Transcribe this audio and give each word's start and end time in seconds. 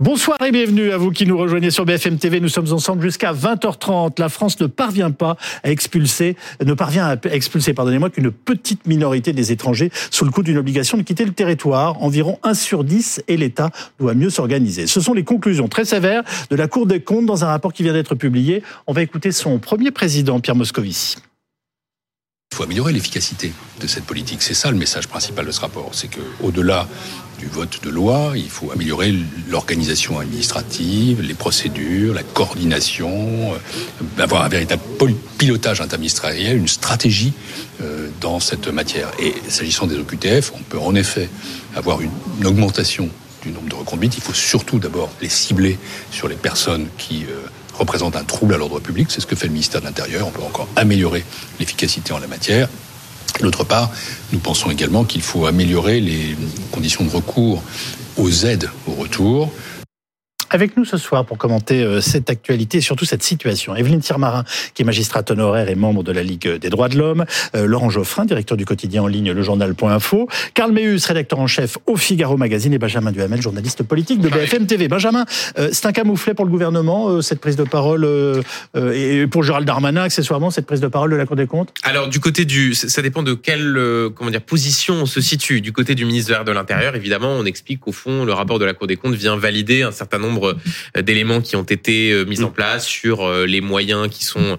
Bonsoir 0.00 0.40
et 0.42 0.52
bienvenue 0.52 0.92
à 0.92 0.96
vous 0.96 1.10
qui 1.10 1.26
nous 1.26 1.36
rejoignez 1.36 1.72
sur 1.72 1.84
BFM 1.84 2.18
TV. 2.18 2.38
Nous 2.38 2.48
sommes 2.48 2.72
ensemble 2.72 3.02
jusqu'à 3.02 3.32
20h30. 3.32 4.20
La 4.20 4.28
France 4.28 4.60
ne 4.60 4.68
parvient 4.68 5.10
pas 5.10 5.36
à 5.64 5.72
expulser, 5.72 6.36
ne 6.64 6.72
parvient 6.72 7.04
à 7.04 7.16
expulser, 7.34 7.74
pardonnez-moi, 7.74 8.08
qu'une 8.08 8.30
petite 8.30 8.86
minorité 8.86 9.32
des 9.32 9.50
étrangers 9.50 9.90
sous 10.12 10.24
le 10.24 10.30
coup 10.30 10.44
d'une 10.44 10.56
obligation 10.56 10.98
de 10.98 11.02
quitter 11.02 11.24
le 11.24 11.32
territoire. 11.32 12.00
Environ 12.00 12.38
1 12.44 12.54
sur 12.54 12.84
10 12.84 13.24
et 13.26 13.36
l'État 13.36 13.70
doit 13.98 14.14
mieux 14.14 14.30
s'organiser. 14.30 14.86
Ce 14.86 15.00
sont 15.00 15.14
les 15.14 15.24
conclusions 15.24 15.66
très 15.66 15.84
sévères 15.84 16.22
de 16.48 16.54
la 16.54 16.68
Cour 16.68 16.86
des 16.86 17.00
comptes 17.00 17.26
dans 17.26 17.44
un 17.44 17.48
rapport 17.48 17.72
qui 17.72 17.82
vient 17.82 17.92
d'être 17.92 18.14
publié. 18.14 18.62
On 18.86 18.92
va 18.92 19.02
écouter 19.02 19.32
son 19.32 19.58
premier 19.58 19.90
président, 19.90 20.38
Pierre 20.38 20.54
Moscovici. 20.54 21.16
Il 22.50 22.56
faut 22.56 22.64
améliorer 22.64 22.92
l'efficacité 22.92 23.52
de 23.80 23.86
cette 23.86 24.04
politique. 24.04 24.42
C'est 24.42 24.54
ça 24.54 24.70
le 24.70 24.76
message 24.76 25.06
principal 25.06 25.46
de 25.46 25.52
ce 25.52 25.60
rapport. 25.60 25.90
C'est 25.92 26.08
que, 26.08 26.20
au-delà 26.42 26.88
du 27.38 27.46
vote 27.46 27.84
de 27.84 27.90
loi, 27.90 28.32
il 28.34 28.48
faut 28.48 28.72
améliorer 28.72 29.14
l'organisation 29.48 30.18
administrative, 30.18 31.20
les 31.20 31.34
procédures, 31.34 32.14
la 32.14 32.24
coordination, 32.24 33.52
euh, 33.52 34.22
avoir 34.22 34.42
un 34.42 34.48
véritable 34.48 34.82
pilotage 35.36 35.80
interministériel, 35.80 36.56
une 36.56 36.68
stratégie 36.68 37.32
euh, 37.82 38.08
dans 38.20 38.40
cette 38.40 38.66
matière. 38.68 39.12
Et 39.20 39.34
s'agissant 39.48 39.86
des 39.86 39.96
OQTF, 39.96 40.52
on 40.54 40.62
peut 40.62 40.80
en 40.80 40.94
effet 40.96 41.28
avoir 41.76 42.00
une, 42.00 42.10
augmentation 42.44 43.08
du 43.42 43.50
nombre 43.50 43.68
de 43.68 43.74
reconduites. 43.74 44.16
Il 44.16 44.22
faut 44.22 44.32
surtout 44.32 44.80
d'abord 44.80 45.10
les 45.20 45.28
cibler 45.28 45.78
sur 46.10 46.26
les 46.26 46.34
personnes 46.34 46.88
qui 46.96 47.24
euh, 47.24 47.46
représente 47.78 48.16
un 48.16 48.24
trouble 48.24 48.54
à 48.54 48.58
l'ordre 48.58 48.80
public. 48.80 49.08
C'est 49.10 49.20
ce 49.20 49.26
que 49.26 49.36
fait 49.36 49.46
le 49.46 49.52
ministère 49.52 49.80
de 49.80 49.86
l'Intérieur. 49.86 50.26
On 50.26 50.30
peut 50.30 50.42
encore 50.42 50.68
améliorer 50.76 51.24
l'efficacité 51.58 52.12
en 52.12 52.18
la 52.18 52.26
matière. 52.26 52.68
D'autre 53.40 53.64
part, 53.64 53.90
nous 54.32 54.40
pensons 54.40 54.70
également 54.70 55.04
qu'il 55.04 55.22
faut 55.22 55.46
améliorer 55.46 56.00
les 56.00 56.36
conditions 56.72 57.04
de 57.04 57.10
recours 57.10 57.62
aux 58.16 58.30
aides 58.30 58.68
au 58.86 58.92
retour. 58.92 59.52
Avec 60.50 60.78
nous 60.78 60.86
ce 60.86 60.96
soir 60.96 61.26
pour 61.26 61.36
commenter 61.36 61.82
euh, 61.82 62.00
cette 62.00 62.30
actualité 62.30 62.78
et 62.78 62.80
surtout 62.80 63.04
cette 63.04 63.22
situation, 63.22 63.76
Evelyne 63.76 64.00
Tirmarin, 64.00 64.44
qui 64.72 64.80
est 64.80 64.84
magistrate 64.84 65.30
honoraire 65.30 65.68
et 65.68 65.74
membre 65.74 66.02
de 66.02 66.10
la 66.10 66.22
Ligue 66.22 66.48
des 66.56 66.70
droits 66.70 66.88
de 66.88 66.96
l'homme, 66.96 67.26
euh, 67.54 67.66
Laurent 67.66 67.90
Geoffrin, 67.90 68.24
directeur 68.24 68.56
du 68.56 68.64
quotidien 68.64 69.02
en 69.02 69.08
ligne 69.08 69.32
Le 69.32 69.42
Journal.info, 69.42 70.26
Karl 70.54 70.72
Meus, 70.72 71.04
rédacteur 71.04 71.38
en 71.38 71.46
chef 71.46 71.76
au 71.86 71.96
Figaro 71.96 72.38
Magazine. 72.38 72.72
Et 72.72 72.78
Benjamin 72.78 73.12
Duhamel, 73.12 73.42
journaliste 73.42 73.82
politique 73.82 74.20
de 74.20 74.30
BFM 74.30 74.66
TV. 74.66 74.88
Benjamin, 74.88 75.26
euh, 75.58 75.68
c'est 75.72 75.84
un 75.84 75.92
camouflet 75.92 76.32
pour 76.32 76.46
le 76.46 76.50
gouvernement, 76.50 77.20
cette 77.20 77.40
prise 77.40 77.56
de 77.56 77.64
parole, 77.64 78.06
et 78.74 79.26
pour 79.26 79.42
Gérald 79.42 79.66
Darmanin, 79.66 80.02
accessoirement, 80.02 80.50
cette 80.50 80.66
prise 80.66 80.80
de 80.80 80.88
parole 80.88 81.10
de 81.10 81.16
la 81.16 81.26
Cour 81.26 81.36
des 81.36 81.46
comptes? 81.46 81.74
Alors, 81.82 82.08
du 82.08 82.20
côté 82.20 82.44
du... 82.44 82.74
Ça 82.74 83.02
dépend 83.02 83.22
de 83.22 83.34
quelle 83.34 83.78
comment 84.14 84.30
dire, 84.30 84.40
position 84.40 84.94
on 84.94 85.06
se 85.06 85.20
situe. 85.20 85.60
Du 85.60 85.72
côté 85.72 85.94
du 85.94 86.04
ministère 86.04 86.44
de 86.44 86.52
l'Intérieur, 86.52 86.96
évidemment, 86.96 87.32
on 87.32 87.44
explique 87.44 87.80
qu'au 87.80 87.92
fond, 87.92 88.24
le 88.24 88.32
rapport 88.32 88.58
de 88.58 88.64
la 88.64 88.74
Cour 88.74 88.86
des 88.86 88.96
comptes 88.96 89.14
vient 89.14 89.36
valider 89.36 89.82
un 89.82 89.92
certain 89.92 90.18
nombre 90.18 90.37
euh, 90.46 91.02
d'éléments 91.02 91.40
qui 91.40 91.56
ont 91.56 91.62
été 91.62 92.12
euh, 92.12 92.24
mis 92.24 92.42
en 92.42 92.50
place 92.50 92.86
sur 92.86 93.22
euh, 93.22 93.46
les 93.46 93.60
moyens 93.60 94.08
qui 94.08 94.24
sont 94.24 94.58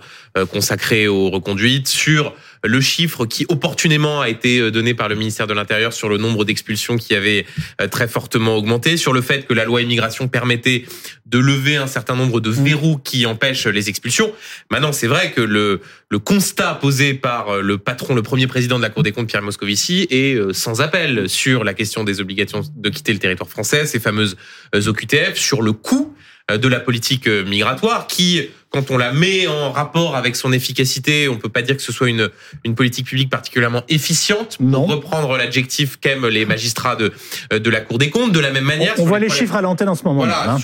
consacrés 0.52 1.08
aux 1.08 1.30
reconduites, 1.32 1.88
sur 1.88 2.34
le 2.64 2.82
chiffre 2.82 3.26
qui 3.26 3.46
opportunément 3.50 4.22
a 4.22 4.30
été 4.30 4.72
donné 4.72 4.94
par 4.94 5.10
le 5.10 5.16
ministère 5.16 5.48
de 5.48 5.54
l'Intérieur 5.54 5.94
sur 5.94 6.10
le 6.10 6.18
nombre 6.18 6.46
d'expulsions 6.46 6.98
qui 6.98 7.16
avait 7.16 7.46
très 7.92 8.08
fortement 8.08 8.56
augmenté, 8.56 8.98
sur 8.98 9.14
le 9.14 9.22
fait 9.22 9.48
que 9.48 9.54
la 9.54 9.66
loi 9.66 9.82
immigration 9.82 10.28
permettait 10.28 10.84
de 11.26 11.40
lever 11.40 11.78
un 11.78 11.88
certain 11.88 12.16
nombre 12.16 12.40
de 12.40 12.50
verrous 12.50 12.98
qui 12.98 13.26
empêchent 13.26 13.68
les 13.68 13.90
expulsions. 13.90 14.34
Maintenant, 14.72 14.92
c'est 14.92 15.08
vrai 15.08 15.32
que 15.32 15.42
le, 15.42 15.82
le 16.10 16.20
constat 16.20 16.76
posé 16.76 17.14
par 17.14 17.62
le 17.62 17.78
patron, 17.78 18.16
le 18.16 18.24
premier 18.24 18.48
président 18.48 18.78
de 18.78 18.84
la 18.84 18.90
Cour 18.90 19.04
des 19.04 19.12
comptes, 19.12 19.28
Pierre 19.28 19.42
Moscovici, 19.42 20.08
est 20.10 20.38
sans 20.54 20.82
appel 20.82 21.30
sur 21.30 21.64
la 21.64 21.73
question 21.73 22.04
des 22.04 22.20
obligations 22.20 22.62
de 22.76 22.90
quitter 22.90 23.14
le 23.14 23.20
territoire 23.20 23.50
français, 23.50 23.86
ces 23.86 24.00
fameuses 24.00 24.38
OQTF, 24.73 25.38
sur 25.38 25.62
le 25.62 25.72
coût 25.72 26.00
euh, 26.00 26.19
de 26.58 26.67
la 26.67 26.80
politique 26.80 27.28
euh, 27.28 27.44
migratoire 27.45 28.08
qui, 28.08 28.47
quand 28.69 28.92
on 28.92 28.97
la 28.97 29.11
met 29.11 29.47
en 29.47 29.72
rapport 29.72 30.16
avec 30.16 30.36
son 30.36 30.52
efficacité, 30.52 31.28
on 31.28 31.38
peut 31.38 31.50
pas 31.50 31.61
dire 31.61 31.75
que 31.75 31.81
ce 31.81 31.92
soit 31.92 32.09
une, 32.09 32.30
une 32.64 32.75
politique 32.75 33.08
publique 33.08 33.30
particulièrement 33.30 33.83
efficiente, 33.89 34.58
pour 34.58 34.88
reprendre 34.88 35.38
l'adjectif 35.38 35.99
qu'aiment 35.99 36.27
les 36.27 36.45
magistrats 36.45 36.95
de, 36.95 37.11
euh, 37.54 37.59
de 37.59 37.70
la 37.70 37.82
Cour 37.82 37.98
des 37.98 38.09
comptes. 38.09 38.32
De 38.32 38.39
la 38.39 38.52
même 38.52 38.64
manière... 38.64 38.93
On, 38.98 39.05
voit 39.05 39.20
les, 39.20 39.30
chiffres 39.30 39.55
à 39.55 39.61
l'antenne 39.61 39.89
en 39.89 39.95
ce 39.95 40.04
moment. 40.04 40.26
Voilà, 40.26 40.55
hein. 40.55 40.58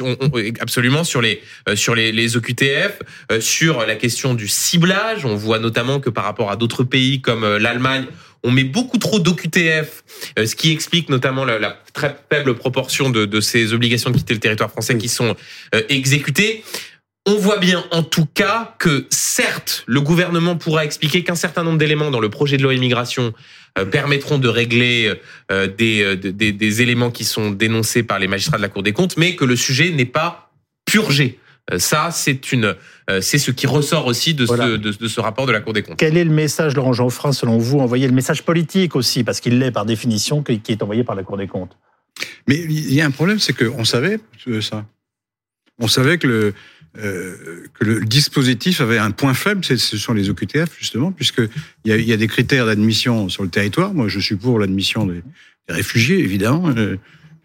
absolument, 0.59 1.03
sur 1.03 1.21
les, 1.21 1.41
sur 1.75 1.95
les, 1.95 2.11
les 2.11 2.37
OQTF, 2.37 2.99
sur 3.39 3.85
la 3.85 3.95
question 3.95 4.33
du 4.33 4.47
ciblage. 4.47 5.25
On 5.25 5.35
voit 5.35 5.59
notamment 5.59 5.99
que 5.99 6.09
par 6.09 6.23
rapport 6.23 6.51
à 6.51 6.55
d'autres 6.55 6.83
pays 6.83 7.21
comme 7.21 7.57
l'Allemagne, 7.57 8.05
on 8.45 8.51
met 8.51 8.63
beaucoup 8.63 8.97
trop 8.97 9.19
d'OQTF, 9.19 10.03
euh, 10.39 10.45
ce 10.45 10.55
qui 10.55 10.71
explique 10.71 11.09
notamment 11.09 11.43
la, 11.43 11.77
très 11.93 12.15
faible 12.31 12.55
proportion 12.55 13.09
de, 13.09 13.41
ces 13.41 13.73
obligations 13.73 14.11
de 14.11 14.17
quitter 14.17 14.33
le 14.33 14.39
territoire 14.39 14.69
français 14.69 14.97
qui 14.97 15.09
sont 15.09 15.35
euh, 15.73 15.81
exécutées. 15.89 16.63
On 17.25 17.35
voit 17.35 17.57
bien 17.57 17.83
en 17.91 18.03
tout 18.03 18.27
cas 18.31 18.75
que 18.77 19.07
certes, 19.09 19.83
le 19.87 19.99
gouvernement 19.99 20.55
pourra 20.55 20.85
expliquer 20.85 21.23
qu'un 21.23 21.35
certain 21.35 21.63
nombre 21.63 21.79
d'éléments 21.79 22.11
dans 22.11 22.19
le 22.19 22.29
projet 22.29 22.57
de 22.57 22.63
loi 22.63 22.75
immigration 22.75 23.33
euh, 23.79 23.85
permettront 23.85 24.37
de 24.37 24.47
régler 24.47 25.11
des, 25.49 26.15
des, 26.15 26.51
des, 26.51 26.81
éléments 26.81 27.09
qui 27.09 27.23
sont 27.23 27.49
dénoncés 27.49 28.03
par 28.03 28.19
les 28.19 28.27
magistrats 28.27 28.57
de 28.57 28.61
la 28.61 28.69
Cour 28.69 28.83
des 28.83 28.93
comptes, 28.93 29.17
mais 29.17 29.35
que 29.35 29.43
le 29.43 29.55
sujet 29.55 29.89
n'est 29.89 30.05
pas 30.05 30.51
purgé. 30.85 31.39
Euh, 31.71 31.79
ça, 31.79 32.11
c'est 32.11 32.51
une, 32.51 32.75
euh, 33.09 33.21
c'est 33.21 33.37
ce 33.37 33.51
qui 33.51 33.65
ressort 33.65 34.05
aussi 34.05 34.33
de, 34.33 34.45
ce, 34.45 34.77
de, 34.77 35.07
ce 35.07 35.19
rapport 35.19 35.47
de 35.47 35.51
la 35.51 35.61
Cour 35.61 35.73
des 35.73 35.81
comptes. 35.81 35.97
Quel 35.97 36.15
est 36.17 36.23
le 36.23 36.31
message, 36.31 36.75
Laurent 36.75 36.93
Geoffrin, 36.93 37.31
selon 37.31 37.57
vous, 37.57 37.79
envoyé? 37.79 38.07
Le 38.07 38.13
message 38.13 38.43
politique 38.43 38.95
aussi, 38.95 39.23
parce 39.23 39.39
qu'il 39.39 39.57
l'est 39.57 39.71
par 39.71 39.85
définition, 39.85 40.43
qui 40.43 40.61
est 40.67 40.83
envoyé 40.83 41.03
par 41.03 41.15
la 41.15 41.23
Cour 41.23 41.37
des 41.37 41.47
comptes 41.47 41.75
Mais 42.47 42.57
il 42.57 42.93
y 42.93 43.01
a 43.01 43.05
un 43.05 43.11
problème, 43.11 43.39
c'est 43.39 43.53
qu'on 43.53 43.85
savait 43.85 44.19
ça. 44.61 44.85
On 45.79 45.87
savait 45.87 46.17
que 46.19 46.27
le, 46.27 46.53
euh, 46.99 47.65
que 47.73 47.83
le 47.83 48.05
dispositif 48.05 48.79
avait 48.79 48.99
un 48.99 49.11
point 49.11 49.33
faible, 49.33 49.65
ce 49.65 49.75
sont 49.97 50.13
les 50.13 50.29
OQTF 50.29 50.77
justement, 50.77 51.11
puisqu'il 51.11 51.49
y 51.85 51.91
a, 51.91 51.97
il 51.97 52.07
y 52.07 52.13
a 52.13 52.17
des 52.17 52.27
critères 52.27 52.67
d'admission 52.67 53.27
sur 53.27 53.43
le 53.43 53.49
territoire. 53.49 53.93
Moi, 53.93 54.07
je 54.07 54.19
suis 54.19 54.35
pour 54.35 54.59
l'admission 54.59 55.07
des, 55.07 55.23
réfugiés, 55.67 56.19
évidemment. 56.19 56.71
je 56.75 56.97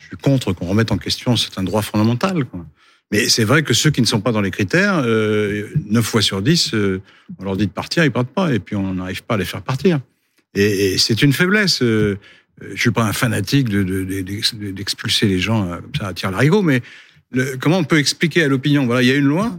suis 0.07 0.17
contre 0.19 0.53
qu'on 0.53 0.67
remette 0.67 0.93
en 0.93 0.99
question 0.99 1.35
un 1.57 1.63
droit 1.63 1.81
fondamental. 1.81 2.45
Quoi. 2.45 2.67
Mais 3.11 3.29
c'est 3.29 3.45
vrai 3.45 3.63
que 3.63 3.75
ceux 3.75 3.91
qui 3.91 4.01
ne 4.01 4.07
sont 4.07 4.21
pas 4.21 4.31
dans 4.31 4.41
les 4.41 4.53
critères, 4.53 5.03
euh, 5.05 5.69
9 5.87 6.05
fois 6.05 6.23
sur 6.23 6.43
10, 6.43 6.75
euh, 6.75 7.01
on 7.39 7.45
leur 7.45 7.57
dit 7.57 7.67
de 7.67 7.73
partir, 7.73 8.05
ils 8.05 8.13
partent 8.13 8.33
pas, 8.33 8.53
et 8.53 8.61
puis 8.61 8.77
on 8.77 8.95
n'arrive 8.95 9.25
pas 9.25 9.35
à 9.35 9.39
les 9.39 9.45
faire 9.45 9.63
partir. 9.63 10.01
Et, 10.55 10.93
et 10.93 10.99
c'est 10.99 11.23
une 11.23 11.33
faiblesse. 11.33 11.83
Euh, 11.83 12.19
je 12.75 12.81
suis 12.81 12.91
pas 12.91 13.05
un 13.05 13.13
fanatique 13.13 13.69
d'expulser 13.69 15.27
de, 15.27 15.31
de, 15.31 15.35
les 15.35 15.41
gens 15.41 15.67
euh, 15.67 15.77
comme 15.77 15.95
ça 15.99 16.07
à 16.09 16.15
tir 16.15 16.31
larigot, 16.31 16.63
mais 16.63 16.83
le, 17.33 17.57
comment 17.57 17.79
on 17.79 17.85
peut 17.85 17.99
expliquer 17.99 18.45
à 18.45 18.49
l'opinion? 18.49 18.87
Voilà, 18.87 19.03
il 19.03 19.09
y 19.09 19.13
a 19.13 19.17
une 19.17 19.27
loi, 19.27 19.59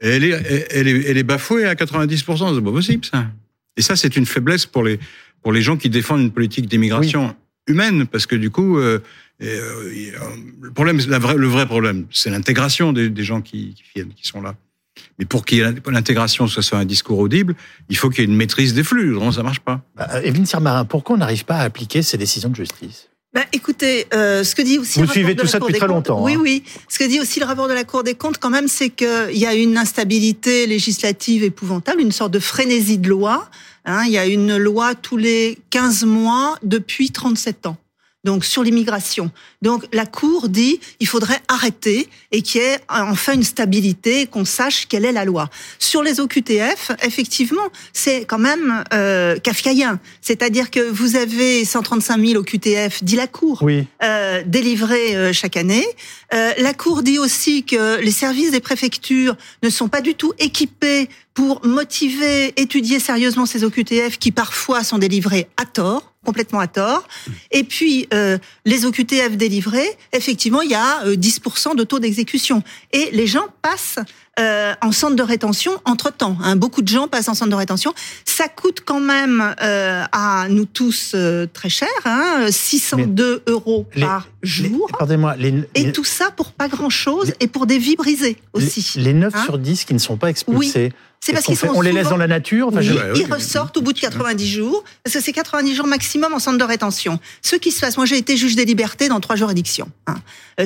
elle 0.00 0.24
est, 0.24 0.68
elle 0.70 0.88
est, 0.88 1.04
elle 1.06 1.18
est 1.18 1.22
bafouée 1.22 1.66
à 1.66 1.74
90%, 1.74 2.54
c'est 2.54 2.64
pas 2.64 2.70
possible 2.70 3.04
ça. 3.04 3.26
Et 3.76 3.82
ça, 3.82 3.96
c'est 3.96 4.16
une 4.16 4.26
faiblesse 4.26 4.66
pour 4.66 4.84
les 4.84 4.98
pour 5.42 5.52
les 5.52 5.60
gens 5.60 5.76
qui 5.76 5.90
défendent 5.90 6.22
une 6.22 6.32
politique 6.32 6.66
d'immigration 6.66 7.36
humaine, 7.66 8.06
parce 8.06 8.26
que 8.26 8.36
du 8.36 8.50
coup, 8.50 8.78
euh, 8.78 9.00
euh, 9.42 10.10
le 10.60 10.70
problème, 10.70 10.98
le 10.98 11.46
vrai 11.46 11.66
problème, 11.66 12.06
c'est 12.10 12.30
l'intégration 12.30 12.92
des, 12.92 13.24
gens 13.24 13.40
qui, 13.40 13.74
viennent, 13.94 14.12
qui 14.14 14.26
sont 14.26 14.40
là. 14.40 14.54
Mais 15.18 15.24
pour 15.24 15.44
qu'il 15.44 15.60
l'intégration 15.86 16.46
soit, 16.46 16.78
un 16.78 16.84
discours 16.84 17.18
audible, 17.18 17.54
il 17.88 17.96
faut 17.96 18.10
qu'il 18.10 18.20
y 18.20 18.26
ait 18.26 18.30
une 18.30 18.36
maîtrise 18.36 18.74
des 18.74 18.84
flux. 18.84 19.12
Non, 19.12 19.32
ça 19.32 19.42
marche 19.42 19.60
pas. 19.60 19.82
Bah, 19.96 20.22
Evelyne 20.22 20.46
Sirmarin, 20.46 20.84
pourquoi 20.84 21.16
on 21.16 21.18
n'arrive 21.18 21.44
pas 21.44 21.56
à 21.56 21.62
appliquer 21.62 22.02
ces 22.02 22.16
décisions 22.16 22.48
de 22.48 22.56
justice? 22.56 23.08
Bah, 23.34 23.44
écoutez, 23.52 24.06
euh, 24.14 24.44
ce 24.44 24.54
que 24.54 24.62
dit 24.62 24.78
aussi 24.78 25.00
vous 25.00 25.08
suivez 25.08 25.34
tout 25.34 25.48
ça 25.48 25.58
depuis 25.58 25.74
très 25.74 25.88
longtemps. 25.88 26.22
Oui, 26.22 26.34
hein. 26.34 26.40
oui. 26.40 26.62
Ce 26.88 27.00
que 27.00 27.04
dit 27.04 27.20
aussi 27.20 27.40
le 27.40 27.46
rapport 27.46 27.66
de 27.66 27.72
la 27.72 27.82
Cour 27.82 28.04
des 28.04 28.14
comptes, 28.14 28.38
quand 28.38 28.50
même, 28.50 28.68
c'est 28.68 28.90
qu'il 28.90 29.36
y 29.36 29.44
a 29.44 29.54
une 29.54 29.76
instabilité 29.76 30.66
législative 30.66 31.42
épouvantable, 31.42 32.00
une 32.00 32.12
sorte 32.12 32.30
de 32.30 32.38
frénésie 32.38 32.98
de 32.98 33.08
loi. 33.08 33.50
Hein. 33.86 34.04
il 34.06 34.12
y 34.12 34.18
a 34.18 34.26
une 34.26 34.56
loi 34.56 34.94
tous 34.94 35.16
les 35.16 35.58
15 35.70 36.04
mois 36.04 36.56
depuis 36.62 37.10
37 37.10 37.66
ans 37.66 37.76
donc 38.24 38.44
sur 38.44 38.62
l'immigration. 38.62 39.30
Donc 39.62 39.84
la 39.92 40.06
Cour 40.06 40.48
dit 40.48 40.80
il 41.00 41.06
faudrait 41.06 41.40
arrêter 41.48 42.08
et 42.32 42.42
qu'il 42.42 42.60
y 42.60 42.64
ait 42.64 42.80
enfin 42.88 43.34
une 43.34 43.42
stabilité, 43.42 44.26
qu'on 44.26 44.44
sache 44.44 44.86
quelle 44.86 45.04
est 45.04 45.12
la 45.12 45.24
loi. 45.24 45.48
Sur 45.78 46.02
les 46.02 46.20
OQTF, 46.20 46.92
effectivement, 47.02 47.68
c'est 47.92 48.24
quand 48.24 48.38
même 48.38 48.84
euh, 48.92 49.38
kafkaïen. 49.38 50.00
C'est-à-dire 50.20 50.70
que 50.70 50.80
vous 50.80 51.16
avez 51.16 51.64
135 51.64 52.18
000 52.26 52.40
OQTF, 52.40 53.04
dit 53.04 53.16
la 53.16 53.26
Cour, 53.26 53.62
oui. 53.62 53.86
euh, 54.02 54.42
délivrés 54.46 55.16
euh, 55.16 55.32
chaque 55.32 55.56
année. 55.56 55.86
Euh, 56.32 56.52
la 56.58 56.74
Cour 56.74 57.02
dit 57.02 57.18
aussi 57.18 57.64
que 57.64 58.00
les 58.00 58.10
services 58.10 58.50
des 58.50 58.60
préfectures 58.60 59.36
ne 59.62 59.70
sont 59.70 59.88
pas 59.88 60.00
du 60.00 60.14
tout 60.14 60.32
équipés 60.38 61.08
pour 61.34 61.64
motiver, 61.66 62.58
étudier 62.60 63.00
sérieusement 63.00 63.46
ces 63.46 63.64
OQTF 63.64 64.18
qui 64.18 64.30
parfois 64.30 64.84
sont 64.84 64.98
délivrés 64.98 65.48
à 65.56 65.64
tort 65.64 66.13
complètement 66.24 66.60
à 66.60 66.66
tort. 66.66 67.06
Et 67.50 67.64
puis, 67.64 68.08
euh, 68.12 68.38
les 68.64 68.84
OQTF 68.84 69.36
délivrés, 69.36 69.88
effectivement, 70.12 70.62
il 70.62 70.70
y 70.70 70.74
a 70.74 71.04
10% 71.06 71.70
euh, 71.70 71.74
de 71.74 71.84
taux 71.84 71.98
d'exécution. 71.98 72.62
Et 72.92 73.10
les 73.12 73.26
gens 73.26 73.46
passent 73.62 73.98
euh, 74.40 74.74
en 74.82 74.92
centre 74.92 75.14
de 75.16 75.22
rétention 75.22 75.72
entre 75.84 76.10
temps. 76.12 76.36
Hein. 76.42 76.56
Beaucoup 76.56 76.82
de 76.82 76.88
gens 76.88 77.06
passent 77.08 77.28
en 77.28 77.34
centre 77.34 77.50
de 77.50 77.56
rétention. 77.56 77.92
Ça 78.24 78.48
coûte 78.48 78.80
quand 78.84 79.00
même 79.00 79.54
euh, 79.62 80.02
à 80.12 80.46
nous 80.48 80.64
tous 80.64 81.12
euh, 81.14 81.46
très 81.52 81.68
cher, 81.68 81.88
hein, 82.04 82.46
602 82.50 83.42
euros 83.46 83.86
Les- 83.94 84.02
par 84.02 84.28
jour. 84.42 84.88
Pardonnez-moi, 84.98 85.36
Et 85.74 85.92
tout 85.92 86.04
ça 86.04 86.30
pour 86.30 86.52
pas 86.52 86.68
grand 86.68 86.90
chose 86.90 87.32
et 87.40 87.46
pour 87.46 87.66
des 87.66 87.78
vies 87.78 87.96
brisées 87.96 88.36
aussi. 88.52 88.92
les, 88.96 89.04
les 89.04 89.14
9 89.14 89.34
Hein 89.34 89.42
sur 89.44 89.58
10 89.58 89.84
qui 89.84 89.94
ne 89.94 89.98
sont 89.98 90.16
pas 90.16 90.28
expulsés, 90.30 90.92
C'est 91.20 91.32
parce 91.32 91.44
qu'ils 91.46 91.56
sont 91.56 91.68
on 91.74 91.80
les 91.80 91.92
laisse 91.92 92.08
dans 92.10 92.16
la 92.16 92.26
nature 92.26 92.68
Enfin, 92.68 92.78
Oui, 92.80 92.86
je- 92.86 92.92
Ouais, 92.94 93.10
oui, 93.14 93.24
ils 93.26 93.32
ressortent 93.32 93.76
au 93.76 93.82
bout 93.82 93.92
de 93.92 93.98
90 94.00 94.46
jours, 94.46 94.84
parce 95.02 95.14
que 95.14 95.20
c'est 95.22 95.32
90 95.32 95.74
jours 95.74 95.86
maximum 95.86 96.34
en 96.34 96.38
centre 96.38 96.58
de 96.58 96.64
rétention. 96.64 97.18
Ce 97.42 97.56
qui 97.56 97.70
se 97.70 97.80
passe, 97.80 97.96
moi 97.96 98.04
j'ai 98.06 98.18
été 98.18 98.36
juge 98.36 98.54
des 98.56 98.64
libertés 98.64 99.08
dans 99.08 99.20
trois 99.20 99.36
juridictions. 99.36 99.88
hein. 100.06 100.16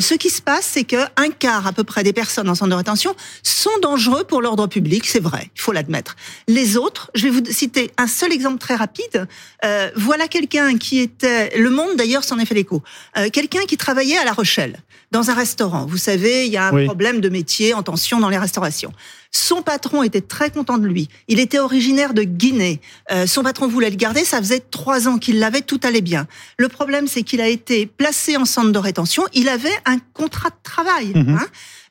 Ce 0.00 0.12
qui 0.14 0.28
se 0.28 0.42
passe, 0.42 0.68
c'est 0.72 0.84
que 0.84 0.96
un 1.16 1.30
quart 1.30 1.66
à 1.66 1.72
peu 1.72 1.82
près 1.84 2.02
des 2.02 2.12
personnes 2.12 2.48
en 2.50 2.54
centre 2.54 2.70
de 2.70 2.74
rétention 2.74 3.14
sont 3.58 3.78
dangereux 3.82 4.24
pour 4.24 4.40
l'ordre 4.42 4.66
public, 4.66 5.06
c'est 5.06 5.20
vrai, 5.20 5.50
il 5.54 5.60
faut 5.60 5.72
l'admettre. 5.72 6.16
Les 6.46 6.76
autres, 6.76 7.10
je 7.14 7.24
vais 7.24 7.30
vous 7.30 7.42
citer 7.50 7.90
un 7.98 8.06
seul 8.06 8.32
exemple 8.32 8.58
très 8.58 8.74
rapide. 8.76 9.26
Euh, 9.64 9.90
voilà 9.96 10.28
quelqu'un 10.28 10.78
qui 10.78 10.98
était, 11.00 11.56
Le 11.58 11.70
Monde 11.70 11.96
d'ailleurs 11.96 12.24
s'en 12.24 12.38
est 12.38 12.46
fait 12.46 12.54
l'écho, 12.54 12.82
Euh, 13.16 13.28
quelqu'un 13.30 13.64
qui 13.66 13.76
travaillait 13.76 14.18
à 14.18 14.24
La 14.24 14.32
Rochelle, 14.32 14.80
dans 15.10 15.30
un 15.30 15.34
restaurant. 15.34 15.86
Vous 15.86 15.96
savez, 15.96 16.46
il 16.46 16.52
y 16.52 16.56
a 16.56 16.68
un 16.68 16.72
Oui. 16.72 16.84
problème 16.84 17.20
de 17.20 17.28
métier 17.28 17.74
en 17.74 17.82
tension 17.82 18.20
dans 18.20 18.28
les 18.28 18.38
restaurations. 18.38 18.92
Son 19.30 19.62
patron 19.62 20.02
était 20.02 20.20
très 20.22 20.50
content 20.50 20.78
de 20.78 20.86
lui. 20.86 21.08
Il 21.28 21.38
était 21.38 21.58
originaire 21.58 22.14
de 22.14 22.22
Guinée. 22.22 22.80
Euh, 23.12 23.26
son 23.26 23.42
patron 23.42 23.66
voulait 23.68 23.90
le 23.90 23.96
garder. 23.96 24.24
Ça 24.24 24.38
faisait 24.38 24.60
trois 24.60 25.06
ans 25.08 25.18
qu'il 25.18 25.38
l'avait. 25.38 25.60
Tout 25.60 25.80
allait 25.82 26.00
bien. 26.00 26.26
Le 26.58 26.68
problème, 26.68 27.06
c'est 27.08 27.22
qu'il 27.22 27.40
a 27.42 27.48
été 27.48 27.86
placé 27.86 28.36
en 28.38 28.44
centre 28.46 28.70
de 28.72 28.78
rétention. 28.78 29.24
Il 29.34 29.48
avait 29.50 29.76
un 29.84 29.98
contrat 30.14 30.48
de 30.50 30.54
travail. 30.62 31.12
Mhm. 31.14 31.36
hein. 31.40 31.46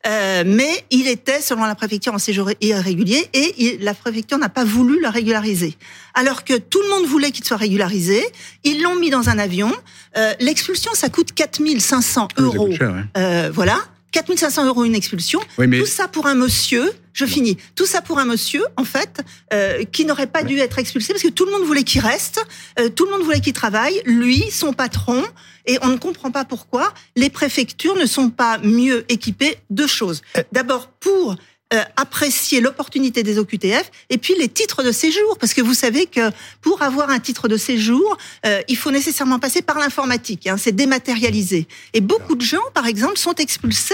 Euh, 0.06 0.44
mais 0.46 0.70
il 0.92 1.08
était, 1.08 1.42
selon 1.42 1.64
la 1.66 1.76
préfecture, 1.76 2.14
en 2.14 2.20
séjour 2.20 2.52
irrégulier 2.62 3.28
et 3.34 3.54
il- 3.58 3.84
la 3.84 3.94
préfecture 3.94 4.38
n'a 4.38 4.50
pas 4.50 4.64
voulu 4.64 5.02
le 5.02 5.10
régulariser. 5.10 5.76
Alors 6.14 6.44
que 6.44 6.54
tout 6.58 6.82
le 6.82 6.90
monde 6.90 7.06
voulait 7.08 7.32
qu'il 7.32 7.44
soit 7.44 7.58
régularisé, 7.58 8.24
ils 8.64 8.82
l'ont 8.82 8.96
mis 8.96 9.10
dans 9.10 9.30
un 9.30 9.40
avion. 9.40 9.72
Euh, 10.18 10.34
L'expulsion, 10.40 10.92
ça 10.94 11.10
coûte 11.10 11.32
4500 11.34 12.28
Oui, 12.38 12.44
ça 12.52 12.56
euros. 12.58 12.72
cher. 12.78 13.06
Euh, 13.18 13.50
voilà. 13.54 13.78
4500 14.18 14.66
euros 14.66 14.84
une 14.84 14.96
expulsion. 14.96 15.40
Oui, 15.60 15.68
mais 15.68 15.78
Tout 15.78 15.86
ça 15.86 16.08
pour 16.08 16.26
un 16.26 16.34
monsieur, 16.34 16.92
je 17.14 17.24
finis, 17.26 17.56
tout 17.76 17.86
ça 17.86 18.02
pour 18.02 18.18
un 18.18 18.26
monsieur, 18.26 18.64
en 18.76 18.84
fait, 18.84 19.22
euh, 19.54 19.84
qui 19.84 20.06
n'aurait 20.06 20.26
pas 20.26 20.42
dû 20.42 20.58
être 20.58 20.80
expulsé 20.80 21.14
parce 21.14 21.22
que 21.22 21.30
tout 21.30 21.46
le 21.46 21.52
monde 21.52 21.62
voulait 21.62 21.84
qu'il 21.84 22.02
reste, 22.02 22.44
euh, 22.80 22.90
tout 22.90 23.06
le 23.06 23.12
monde 23.12 23.22
voulait 23.22 23.42
qu'il 23.42 23.54
travaille, 23.54 24.02
lui, 24.06 24.50
son 24.50 24.74
patron, 24.74 25.24
et 25.68 25.78
on 25.84 25.90
ne 25.90 25.98
comprend 25.98 26.32
pas 26.32 26.46
pourquoi 26.46 26.92
les 27.16 27.30
préfectures 27.30 27.96
ne 27.96 28.08
sont 28.08 28.32
pas 28.32 28.58
mieux 28.58 29.06
équipées. 29.08 29.58
Deux 29.70 29.86
choses. 29.86 30.24
Euh. 30.36 30.42
D'abord, 30.52 30.88
pour 30.88 31.36
euh, 31.74 31.82
apprécier 31.98 32.62
l'opportunité 32.62 33.24
des 33.24 33.38
OQTF 33.40 33.92
et 34.10 34.18
puis 34.18 34.36
les 34.40 34.48
titres 34.48 34.84
de 34.84 34.92
séjour 34.94 35.38
parce 35.38 35.54
que 35.54 35.62
vous 35.62 35.74
savez 35.74 36.06
que 36.06 36.32
pour 36.62 36.82
avoir 36.82 37.10
un 37.10 37.20
titre 37.20 37.50
de 37.50 37.58
séjour 37.58 38.18
euh, 38.46 38.62
il 38.70 38.78
faut 38.78 38.92
nécessairement 38.92 39.38
passer 39.38 39.62
par 39.62 39.78
l'informatique 39.78 40.48
hein, 40.48 40.56
c'est 40.58 40.72
dématérialisé 40.72 41.68
et 41.94 42.00
beaucoup 42.00 42.36
de 42.36 42.42
gens 42.42 42.64
par 42.74 42.88
exemple 42.88 43.18
sont 43.18 43.36
expulsés 43.36 43.94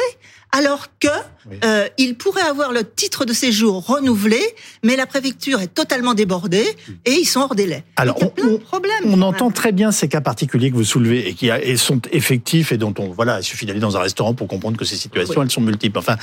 alors 0.55 0.85
que 0.99 1.07
Oui. 1.49 1.57
euh, 1.65 1.87
avoir 2.47 2.71
le 2.71 2.83
titre 2.83 3.25
de 3.25 3.33
séjour 3.33 3.85
renouvelé 3.87 4.39
mais 4.83 4.95
la 4.95 5.07
préfecture 5.07 5.59
est 5.61 5.73
totalement 5.73 6.13
débordée 6.13 6.65
et 7.05 7.11
ils 7.13 7.25
sont 7.25 7.39
hors 7.41 7.55
délai 7.55 7.83
Alors, 7.95 8.19
Donc, 8.19 8.33
on- 8.37 9.21
entend 9.23 9.49
très 9.49 9.71
bien 9.71 9.91
ces 9.91 10.07
cas 10.07 10.21
particuliers 10.21 10.69
que 10.69 10.75
vous 10.75 10.83
soulevez 10.83 11.27
et 11.27 11.33
qui 11.33 11.49
a- 11.49 11.63
et 11.63 11.75
sont 11.77 11.99
effectifs 12.11 12.71
et 12.71 12.77
dont 12.77 12.93
on 12.99 13.09
voilà, 13.09 13.39
il 13.39 13.43
suffit 13.43 13.65
d'aller 13.65 13.79
dans 13.79 13.97
un 13.97 14.01
restaurant 14.01 14.33
pour 14.35 14.47
comprendre 14.47 14.77
que 14.77 14.85
ces 14.85 14.95
situations 14.95 15.39
Oui. 15.39 15.45
elles 15.45 15.51
sont 15.51 15.61
multiples. 15.61 15.97
Enfin, 15.97 16.17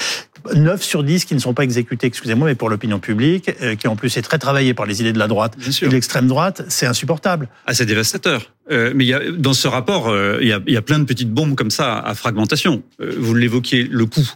9 0.54 0.82
sur 0.82 1.02
10 1.02 1.24
qui 1.24 1.34
ne 1.34 1.39
sont 1.40 1.54
pas 1.54 1.64
exécutés, 1.64 2.06
excusez-moi, 2.06 2.48
mais 2.48 2.54
pour 2.54 2.70
l'opinion 2.70 2.98
publique, 2.98 3.50
euh, 3.62 3.74
qui 3.74 3.88
en 3.88 3.96
plus 3.96 4.16
est 4.16 4.22
très 4.22 4.38
travaillée 4.38 4.74
par 4.74 4.86
les 4.86 5.00
idées 5.00 5.12
de 5.12 5.18
la 5.18 5.28
droite 5.28 5.56
et 5.58 5.86
de 5.86 5.92
l'extrême 5.92 6.26
droite, 6.26 6.62
c'est 6.68 6.86
insupportable. 6.86 7.48
Ah, 7.66 7.74
c'est 7.74 7.86
dévastateur. 7.86 8.52
Euh, 8.70 8.92
mais 8.94 9.04
il 9.04 9.08
y 9.08 9.14
a, 9.14 9.20
dans 9.32 9.52
ce 9.52 9.68
rapport, 9.68 10.08
euh, 10.08 10.38
il, 10.40 10.48
y 10.48 10.52
a, 10.52 10.60
il 10.66 10.72
y 10.72 10.76
a 10.76 10.82
plein 10.82 10.98
de 10.98 11.04
petites 11.04 11.32
bombes 11.32 11.54
comme 11.54 11.70
ça 11.70 11.98
à 11.98 12.14
fragmentation. 12.14 12.82
Vous 12.98 13.34
l'évoquiez, 13.34 13.84
le 13.90 14.06
coût. 14.06 14.28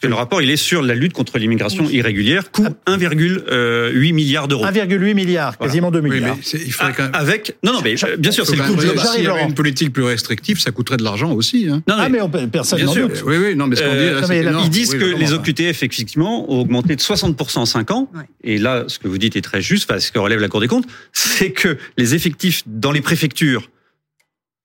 Parce 0.00 0.06
que 0.10 0.14
le 0.14 0.14
rapport, 0.16 0.40
il 0.40 0.48
est 0.48 0.56
sur 0.56 0.80
la 0.80 0.94
lutte 0.94 1.12
contre 1.12 1.38
l'immigration 1.40 1.84
Oui. 1.86 1.94
irrégulière, 1.96 2.52
coût 2.52 2.68
1,8 2.86 4.12
milliard 4.12 4.46
d'euros. 4.46 4.64
1,8 4.64 5.12
milliard, 5.12 5.54
Voilà. 5.58 5.72
quasiment 5.72 5.90
2 5.90 5.98
oui, 5.98 6.10
milliards. 6.10 6.36
mais 6.36 6.60
il 6.60 6.66
Ah, 6.68 6.70
faudrait 6.72 6.92
quand 6.94 7.02
même. 7.02 7.14
avec 7.14 7.56
non 7.64 7.72
non 7.72 7.80
mais 7.82 7.96
bien 8.16 8.30
sûr 8.30 8.46
c'est 8.46 8.54
le 8.54 8.62
coût 8.62 8.76
global. 8.76 9.04
S'il 9.06 9.24
y 9.24 9.26
avait 9.26 9.42
une 9.42 9.54
politique 9.54 9.92
plus 9.92 10.04
restrictive, 10.04 10.60
ça 10.60 10.70
coûterait 10.70 10.98
de 10.98 11.02
l'argent 11.02 11.32
aussi. 11.32 11.66
Hein. 11.68 11.82
Euh, 11.90 11.94
ah, 11.98 12.08
mais 12.08 12.20
on, 12.20 12.28
personne 12.30 12.76
Bien 12.78 12.86
n'en 12.86 12.92
sûr. 12.92 13.08
doute. 13.08 13.24
Oui, 13.26 13.38
oui, 13.38 13.56
non, 13.56 13.66
mais 13.66 13.74
ce 13.74 13.82
qu'on 13.82 13.90
dit, 13.90 13.96
Euh, 13.96 14.14
là, 14.14 14.20
non, 14.20 14.26
c'est 14.28 14.32
mais 14.34 14.42
là, 14.44 14.50
énorme. 14.50 14.64
Ils 14.66 14.70
disent 14.70 14.92
Oui, 14.92 14.98
que 15.00 15.04
les. 15.04 15.32
OQTF 15.32 15.82
effectivement 15.82 16.48
ont 16.48 16.60
augmenté 16.60 16.94
de 16.94 17.00
60% 17.00 17.58
en 17.62 17.66
5 17.66 17.90
ans. 17.90 18.08
Ouais. 18.14 18.22
Et 18.44 18.58
là, 18.58 18.84
ce 18.86 19.00
que 19.00 19.08
vous 19.08 19.18
dites 19.18 19.34
est 19.34 19.40
très 19.40 19.60
juste, 19.62 19.90
enfin, 19.90 19.98
ce 19.98 20.12
que 20.12 20.20
relève 20.20 20.38
la 20.40 20.46
Cour 20.48 20.60
des 20.60 20.68
comptes, 20.68 20.86
c'est 21.12 21.50
que 21.50 21.76
les 21.96 22.14
effectifs 22.14 22.62
dans 22.66 22.92
les 22.92 23.00
préfectures 23.00 23.68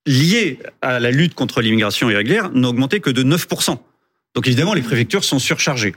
liés 0.06 0.60
à 0.84 1.00
la 1.00 1.10
lutte 1.10 1.34
contre 1.34 1.62
l'immigration 1.64 2.08
irrégulière 2.12 2.52
n'ont 2.54 2.70
augmenté 2.70 3.00
que 3.00 3.10
de 3.10 3.24
9%. 3.24 3.80
Donc 4.36 4.48
évidemment, 4.48 4.74
les 4.74 4.82
préfectures 4.82 5.24
sont 5.24 5.40
surchargées. 5.40 5.94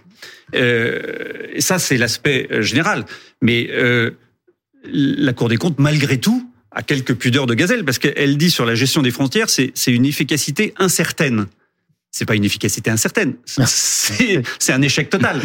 Euh, 0.54 1.46
et 1.52 1.60
ça, 1.60 1.78
c'est 1.78 1.96
l'aspect 1.96 2.48
euh, 2.50 2.62
général. 2.62 3.04
Mais 3.40 3.68
euh, 3.70 4.10
la 4.84 5.32
Cour 5.32 5.48
des 5.48 5.56
comptes, 5.56 5.78
malgré 5.78 6.18
tout, 6.18 6.50
a 6.70 6.82
quelques 6.82 7.14
pudeurs 7.14 7.46
de 7.46 7.54
gazelle, 7.54 7.84
parce 7.84 7.98
qu'elle 7.98 8.36
dit 8.36 8.50
sur 8.50 8.66
la 8.66 8.74
gestion 8.74 9.00
des 9.02 9.10
frontières, 9.10 9.48
c'est 9.48 9.72
une 9.86 10.04
efficacité 10.04 10.74
incertaine. 10.76 11.46
C'est 12.10 12.26
pas 12.26 12.34
une 12.34 12.44
efficacité 12.44 12.90
incertaine, 12.90 13.34
c'est 13.46 14.72
un 14.72 14.80
échec 14.82 15.10
total. 15.10 15.40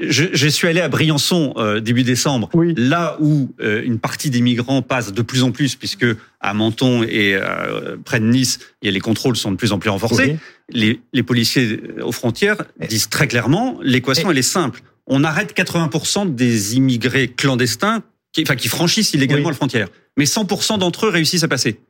Je, 0.00 0.24
je 0.32 0.48
suis 0.48 0.68
allé 0.68 0.80
à 0.80 0.88
Briançon 0.88 1.52
euh, 1.56 1.80
début 1.80 2.02
décembre, 2.02 2.48
Oui. 2.54 2.72
là 2.76 3.16
où 3.20 3.54
euh, 3.60 3.82
une 3.84 3.98
partie 3.98 4.30
des 4.30 4.40
migrants 4.40 4.80
passent 4.80 5.12
de 5.12 5.20
plus 5.22 5.42
en 5.42 5.50
plus, 5.50 5.76
puisque 5.76 6.06
à 6.40 6.54
Menton 6.54 7.02
et 7.02 7.34
euh, 7.34 7.96
près 8.02 8.18
de 8.18 8.24
Nice, 8.24 8.58
il 8.80 8.86
y 8.86 8.88
a 8.88 8.92
les 8.92 9.00
contrôles 9.00 9.36
sont 9.36 9.50
de 9.52 9.56
plus 9.56 9.72
en 9.72 9.78
plus 9.78 9.90
renforcés. 9.90 10.32
Oui. 10.32 10.36
Les, 10.72 11.00
les 11.12 11.22
policiers 11.22 11.80
aux 12.02 12.12
frontières 12.12 12.56
disent 12.88 13.08
très 13.08 13.28
clairement, 13.28 13.78
l'équation 13.82 14.30
elle 14.30 14.38
est 14.38 14.42
simple. 14.42 14.82
On 15.06 15.24
arrête 15.24 15.56
80% 15.56 16.34
des 16.34 16.76
immigrés 16.76 17.28
clandestins, 17.28 18.02
qui, 18.32 18.42
enfin 18.42 18.56
qui 18.56 18.68
franchissent 18.68 19.12
illégalement 19.14 19.46
Oui. 19.46 19.52
la 19.52 19.56
frontière, 19.56 19.88
mais 20.16 20.24
100% 20.24 20.78
d'entre 20.78 21.06
eux 21.06 21.10
réussissent 21.10 21.42
à 21.42 21.48
passer. 21.48 21.80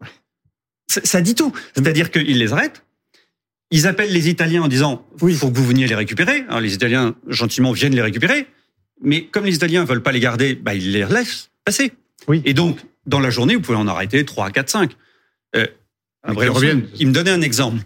Ça, 0.89 1.01
ça 1.05 1.21
dit 1.21 1.35
tout. 1.35 1.53
C'est-à-dire 1.75 2.11
qu'ils 2.11 2.39
les 2.39 2.53
arrêtent. 2.53 2.85
Ils 3.71 3.87
appellent 3.87 4.13
les 4.13 4.29
Italiens 4.29 4.63
en 4.63 4.69
disant 4.69 5.07
Oui. 5.21 5.35
faut 5.35 5.51
que 5.51 5.57
vous 5.57 5.67
veniez 5.67 5.87
les 5.87 5.95
récupérer. 5.95 6.45
Alors 6.49 6.61
les 6.61 6.75
Italiens 6.75 7.15
gentiment 7.29 7.73
viennent 7.73 7.95
les 7.95 8.03
récupérer, 8.03 8.47
mais 9.03 9.25
comme 9.27 9.45
les 9.45 9.55
Italiens 9.55 9.85
veulent 9.85 10.03
pas 10.03 10.13
les 10.13 10.21
garder, 10.21 10.55
bah, 10.55 10.75
ils 10.75 10.93
les 10.93 11.05
laissent 11.07 11.51
passer. 11.65 11.93
Oui. 12.29 12.43
Et 12.45 12.55
donc 12.55 12.79
dans 13.07 13.21
la 13.21 13.31
journée, 13.31 13.55
vous 13.55 13.61
pouvez 13.63 13.79
en 13.79 13.87
arrêter 13.89 14.25
3, 14.25 14.51
4, 14.51 14.69
5. 14.69 14.97
Euh, 15.57 15.67
à 16.23 16.29
qu'ils 16.29 16.35
Briançon, 16.37 16.55
reviennent. 16.55 16.89
Il 16.99 17.09
me 17.09 17.13
donnait 17.13 17.31
un 17.31 17.41
exemple. 17.43 17.79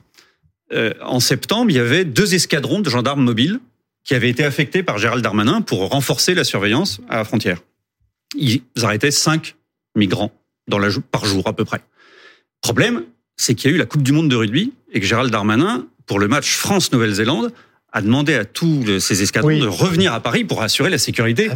Euh, 0.72 0.92
en 1.02 1.20
septembre, 1.20 1.70
il 1.70 1.76
y 1.76 1.80
avait 1.80 2.04
deux 2.04 2.34
escadrons 2.34 2.80
de 2.80 2.90
gendarmes 2.90 3.22
mobiles 3.22 3.60
qui 4.05 4.14
avaient 4.14 4.31
été 4.31 4.44
affectés 4.44 4.82
par 4.82 4.98
Gérald 4.98 5.22
Darmanin 5.22 5.60
pour 5.62 5.88
renforcer 5.88 6.34
la 6.34 6.44
surveillance 6.44 7.00
à 7.08 7.17
la 7.17 7.24
frontière. 7.24 7.58
Ils 8.36 8.62
arrêtaient 8.82 9.10
cinq 9.10 9.55
migrants 9.96 10.32
dans 10.69 10.79
la, 10.79 10.91
jou- 10.91 11.00
par 11.02 11.24
jour 11.24 11.46
à 11.46 11.52
peu 11.55 11.64
près. 11.64 11.81
Problème, 12.60 13.05
c'est 13.36 13.55
qu'il 13.55 13.70
y 13.70 13.72
a 13.72 13.76
eu 13.76 13.79
la 13.79 13.86
Coupe 13.86 14.02
du 14.02 14.12
Monde 14.12 14.29
de 14.29 14.36
rugby 14.36 14.72
et 14.93 15.00
que 15.00 15.06
Gérald 15.06 15.31
Darmanin, 15.31 15.86
pour 16.06 16.19
le 16.19 16.29
match 16.29 16.55
France-Nouvelle-Zélande, 16.56 17.52
a 17.93 18.02
demandé 18.02 18.34
à 18.34 18.44
tous 18.44 18.98
ces 19.00 19.22
escadrons 19.22 19.48
Oui. 19.50 19.60
de 19.60 19.67
revenir 19.67 20.12
à 20.12 20.20
Paris 20.20 20.44
pour 20.44 20.62
assurer 20.62 20.91
la 20.91 20.98
sécurité 20.98 21.48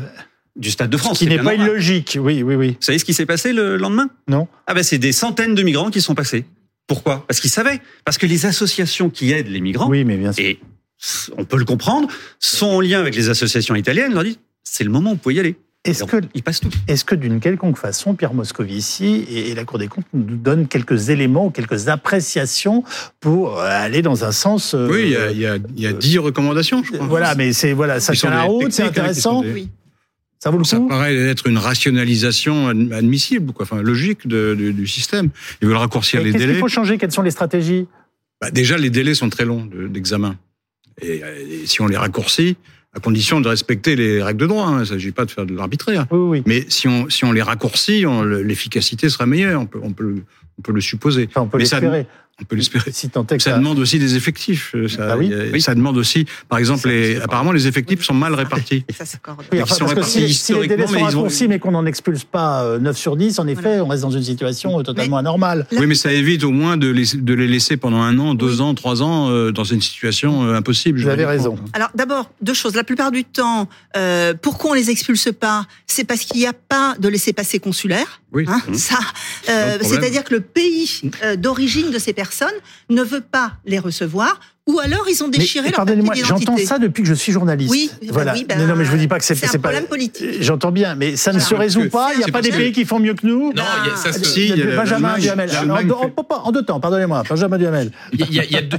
du 0.56 0.70
Stade 0.70 0.90
de 0.90 0.96
France. 0.96 1.18
Ce 1.18 1.25
qui 1.25 1.28
n'est 1.30 1.37
pas 1.37 1.42
normal. 1.56 1.68
illogique. 1.68 2.16
Oui, 2.20 2.42
oui, 2.42 2.54
oui. 2.54 2.68
Vous 2.70 2.76
savez 2.80 2.99
ce 2.99 3.04
qui 3.04 3.14
s'est 3.14 3.26
passé 3.26 3.52
le 3.52 3.76
lendemain? 3.76 4.08
Non. 4.28 4.49
Ah 4.66 4.75
ben 4.75 4.82
c'est 4.82 4.99
des 4.99 5.12
centaines 5.12 5.54
de 5.54 5.62
migrants 5.62 5.90
qui 5.90 6.00
sont 6.00 6.14
passés. 6.14 6.44
Pourquoi? 6.90 7.25
Parce 7.28 7.38
qu'ils 7.38 7.50
savaient. 7.50 7.80
Parce 8.04 8.18
que 8.18 8.26
les 8.26 8.47
associations 8.47 9.11
qui 9.11 9.30
aident 9.30 9.47
les 9.47 9.61
migrants, 9.61 9.88
Oui, 9.88 10.02
mais 10.04 10.16
bien 10.16 10.32
sûr. 10.32 10.44
et 10.44 10.59
on 11.38 11.44
peut 11.44 11.56
le 11.56 11.64
comprendre, 11.64 12.09
sont 12.40 12.66
en 12.66 12.80
lien 12.80 12.99
avec 12.99 13.14
les 13.14 13.28
associations 13.28 13.76
italiennes, 13.76 14.12
leur 14.12 14.25
disent 14.25 14.40
c'est 14.64 14.82
le 14.82 14.90
moment 14.90 15.11
où 15.11 15.14
vous 15.14 15.18
pouvez 15.20 15.37
y 15.37 15.40
aller. 15.40 15.54
Est-ce 15.85 16.02
que, 16.02 16.16
ils 16.35 16.42
passent 16.42 16.59
tout. 16.61 16.68
est-ce 16.88 17.04
que 17.04 17.14
d'une 17.14 17.38
quelconque 17.38 17.78
façon, 17.78 18.14
Pierre 18.16 18.35
Moscovici 18.35 19.25
et 19.30 19.54
la 19.54 19.64
Cour 19.64 19.78
des 19.78 19.87
comptes 19.87 20.04
nous 20.12 20.37
donnent 20.37 20.66
quelques 20.66 21.11
éléments 21.11 21.47
ou 21.47 21.50
quelques 21.50 21.87
appréciations 21.88 22.82
pour 23.20 23.61
euh, 23.61 23.66
aller 23.70 24.02
dans 24.02 24.25
un 24.25 24.32
sens. 24.32 24.75
euh, 24.75 24.88
Oui, 24.90 25.02
il 25.04 25.11
y 25.12 25.16
a, 25.16 25.30
il 25.30 25.40
y 25.40 25.47
a, 25.87 25.90
il 25.90 25.97
10 25.97 26.18
recommandations, 26.18 26.82
je 26.82 26.92
crois. 26.92 27.06
Voilà, 27.06 27.37
mais 27.37 27.52
c'est 27.52 27.73
voilà, 27.73 28.00
ça 28.00 28.12
tient 28.14 28.30
la 28.30 28.42
route, 28.42 28.73
c'est 28.73 28.82
hein, 28.82 28.88
intéressant. 28.88 29.42
des- 29.42 29.52
Oui. 29.52 29.68
Ça 30.42 30.50
vaut 30.50 30.56
le 30.59 30.64
Ça 30.64 30.78
coup. 30.78 30.88
paraît 30.88 31.14
être 31.14 31.47
une 31.49 31.59
rationalisation 31.59 32.68
ad- 32.68 32.92
admissible, 32.92 33.52
quoi, 33.52 33.64
enfin 33.64 33.82
logique 33.82 34.26
de- 34.26 34.56
de- 34.59 34.70
du 34.70 34.87
système. 34.87 35.28
Ils 35.61 35.68
veulent 35.68 35.76
raccourcir 35.76 36.20
Et 36.20 36.25
les 36.25 36.32
délais. 36.32 36.54
faut 36.54 36.68
changer? 36.68 36.97
Quelles 36.97 37.12
sont 37.12 37.23
les 37.23 37.30
stratégies? 37.30 37.87
Bah, 38.40 38.50
déjà, 38.50 38.78
les 38.78 38.88
délais 38.90 39.14
sont 39.14 39.28
très 39.28 39.44
longs 39.44 39.66
de- 39.66 39.87
d'examen. 39.87 40.37
et, 41.02 41.23
euh, 41.25 41.62
et 41.62 41.66
si 41.66 41.80
on 41.80 41.87
les 41.87 41.97
raccourcit, 41.97 42.56
à 42.94 43.00
condition 43.00 43.40
de 43.40 43.49
respecter 43.49 43.97
les 43.97 44.23
règles 44.23 44.40
de 44.40 44.47
droit, 44.47 44.66
hein, 44.66 44.76
il 44.78 44.80
ne 44.80 44.85
s'agit 44.85 45.12
pas 45.12 45.25
de 45.25 45.30
faire 45.30 45.47
de 45.47 45.54
l'arbitraire. 45.54 46.06
Oui, 46.11 46.18
oui. 46.40 46.42
Mais 46.47 46.66
si 46.68 46.88
on, 46.88 47.09
si 47.09 47.25
on 47.25 47.32
les 47.32 47.40
raccourcit, 47.42 48.04
l'efficacité 48.42 49.09
sera 49.09 49.25
meilleure, 49.26 49.61
on 49.62 49.66
peut, 49.66 49.78
on 49.82 49.92
peut, 49.92 50.04
le- 50.04 50.25
on 50.59 50.62
peut 50.62 50.73
le 50.73 50.80
supposer. 50.82 51.26
Enfin, 51.30 51.42
on 51.42 51.47
peut 51.49 51.62
ça- 51.64 51.80
l'espérer. 51.80 52.06
On 52.40 52.44
peut 52.44 52.56
l'espérer. 52.56 52.90
Si 52.92 53.09
tant 53.11 53.26
est 53.26 53.37
que 53.37 53.42
Ça 53.42 53.50
ça- 53.52 53.59
demande 53.59 53.78
aussi 53.78 53.99
des 53.99 54.16
effectifs. 54.16 54.73
euh, 54.75 54.88
Ça, 54.88 55.11
Ah 55.12 55.16
oui. 55.18 55.61
ça 55.61 55.75
demande 55.75 55.97
aussi, 55.99 56.26
par 56.49 56.59
exemple, 56.59 56.88
les, 56.88 57.16
apparemment 57.20 57.52
les 57.52 57.66
effectifs 57.66 58.02
sont 58.02 58.14
mal 58.14 58.35
répartis. 58.35 58.85
Ça 58.97 59.04
s'accorde. 59.04 59.40
Oui, 59.52 59.59
Ils 59.59 59.62
enfin, 59.62 59.75
sont 59.75 59.80
parce 59.80 59.92
que 59.92 59.97
répartis 59.97 60.12
si, 60.12 60.18
si 60.18 60.25
les 60.25 60.30
historiquement, 60.30 60.76
délais 60.76 60.87
sont 60.87 60.92
mais 60.94 60.99
ils 61.00 61.02
ont- 61.02 61.06
raccourcis, 61.23 61.49
mais 61.49 61.59
qu'on 61.59 61.70
n'en 61.73 61.87
expulse 61.87 62.25
pas 62.25 62.64
euh, 62.64 62.78
9 62.78 62.97
sur 62.97 63.16
10, 63.16 63.38
en 63.38 63.47
effet, 63.47 63.61
Voilà. 63.62 63.85
on 63.85 63.88
reste 63.88 64.02
dans 64.02 64.11
une 64.11 64.23
situation 64.23 64.78
euh, 64.80 64.82
totalement 64.82 65.18
anormale. 65.18 65.66
Oui, 65.73 65.87
mais 65.87 65.94
ça 65.94 66.12
évite 66.12 66.44
au 66.44 66.50
moins 66.50 66.76
de 66.76 66.88
les, 66.88 67.04
de 67.14 67.35
les 67.35 67.47
laisser 67.47 67.76
pendant 67.76 68.00
un 68.00 68.18
an, 68.18 68.35
deux 68.35 68.56
Oui. 68.56 68.61
ans, 68.62 68.75
trois 68.75 69.02
ans 69.02 69.30
euh, 69.30 69.52
dans 69.52 69.64
une 69.64 69.80
situation 69.82 70.44
euh, 70.44 70.54
impossible. 70.54 71.00
Vous 71.00 71.09
avez 71.09 71.26
raison. 71.26 71.56
Alors 71.75 71.90
d'abord, 71.94 72.30
deux 72.42 72.54
choses. 72.54 72.75
La 72.75 72.85
plupart 72.85 73.11
du 73.11 73.25
temps, 73.25 73.68
euh, 73.97 74.35
pourquoi 74.40 74.70
on 74.70 74.75
les 74.75 74.90
expulse 74.90 75.28
pas? 75.38 75.66
C'est 75.87 76.04
parce 76.04 76.20
qu'il 76.23 76.40
n'y 76.40 76.47
a 76.47 76.52
pas 76.52 76.94
de 76.99 77.09
laissez-passer 77.09 77.59
consulaire. 77.59 78.20
Oui. 78.32 78.44
Hein, 78.49 78.60
Mmh. 78.68 78.75
ça, 78.75 78.99
euh, 79.49 79.78
c'est-à-dire 79.82 80.22
que 80.25 80.34
le 80.34 80.40
pays 80.40 81.00
euh, 81.25 81.37
d'origine 81.37 81.90
de 81.90 81.99
ces 81.99 82.12
personnes 82.12 82.49
ne 82.88 83.02
veut 83.02 83.20
pas 83.22 83.52
les 83.64 83.78
recevoir, 83.78 84.38
ou 84.68 84.78
alors 84.78 85.06
ils 85.10 85.22
ont 85.25 85.28
Mais 85.28 85.38
déchiré 85.38 85.64
leur 85.70 85.72
papier 85.72 85.76
pardonnez-moi, 85.96 86.14
d'identité. 86.14 86.46
j'entends 86.52 86.64
ça 86.64 86.78
depuis 86.78 87.02
que 87.02 87.08
je 87.08 87.14
suis 87.14 87.32
journaliste. 87.32 87.70
Oui, 87.72 87.90
bah 88.02 88.08
voilà. 88.12 88.32
oui, 88.34 88.44
bah, 88.49 88.54
non, 88.56 88.66
non, 88.68 88.76
mais 88.76 88.84
je 88.84 88.90
vous 88.90 88.99
dis 88.99 89.08
pas 89.08 89.18
que 89.18 89.25
c'est 89.25 89.34
c'est 89.34 89.46
un 89.46 89.49
c'est 89.49 89.58
pas. 89.58 89.70
problème 89.70 89.88
politique. 89.88 90.40
J'entends 90.42 90.70
bien, 90.70 90.94
mais 90.94 91.16
ça 91.16 91.32
ne 91.32 91.40
se 91.40 91.54
résout 91.56 91.88
pas. 91.88 92.10
Il 92.14 92.18
n'y 92.18 92.25
a 92.25 92.28
pas 92.28 92.42
des 92.42 92.50
pays 92.52 92.70
qui 92.70 92.84
font 92.84 93.00
mieux 93.00 93.14
que 93.14 93.26
nous. 93.26 93.52
Non, 93.52 93.62
il 93.84 93.88
y 93.88 93.92
a- 93.92 93.96
ça 93.96 94.12
se- 94.12 94.22
Si, 94.25 94.49
il 94.49 94.58
y 94.58 94.62
a 94.62 94.64
le- 94.64 94.76
Benjamin 94.76 95.18
Duhamel. 95.18 95.50
En, 96.28 96.52
deux 96.52 96.62
temps, 96.62 96.78
pardonnez-moi. 96.78 97.25
Benjamin 97.28 97.58
Duhamel. 97.58 97.90
Il 98.12 98.32
y, 98.32 98.38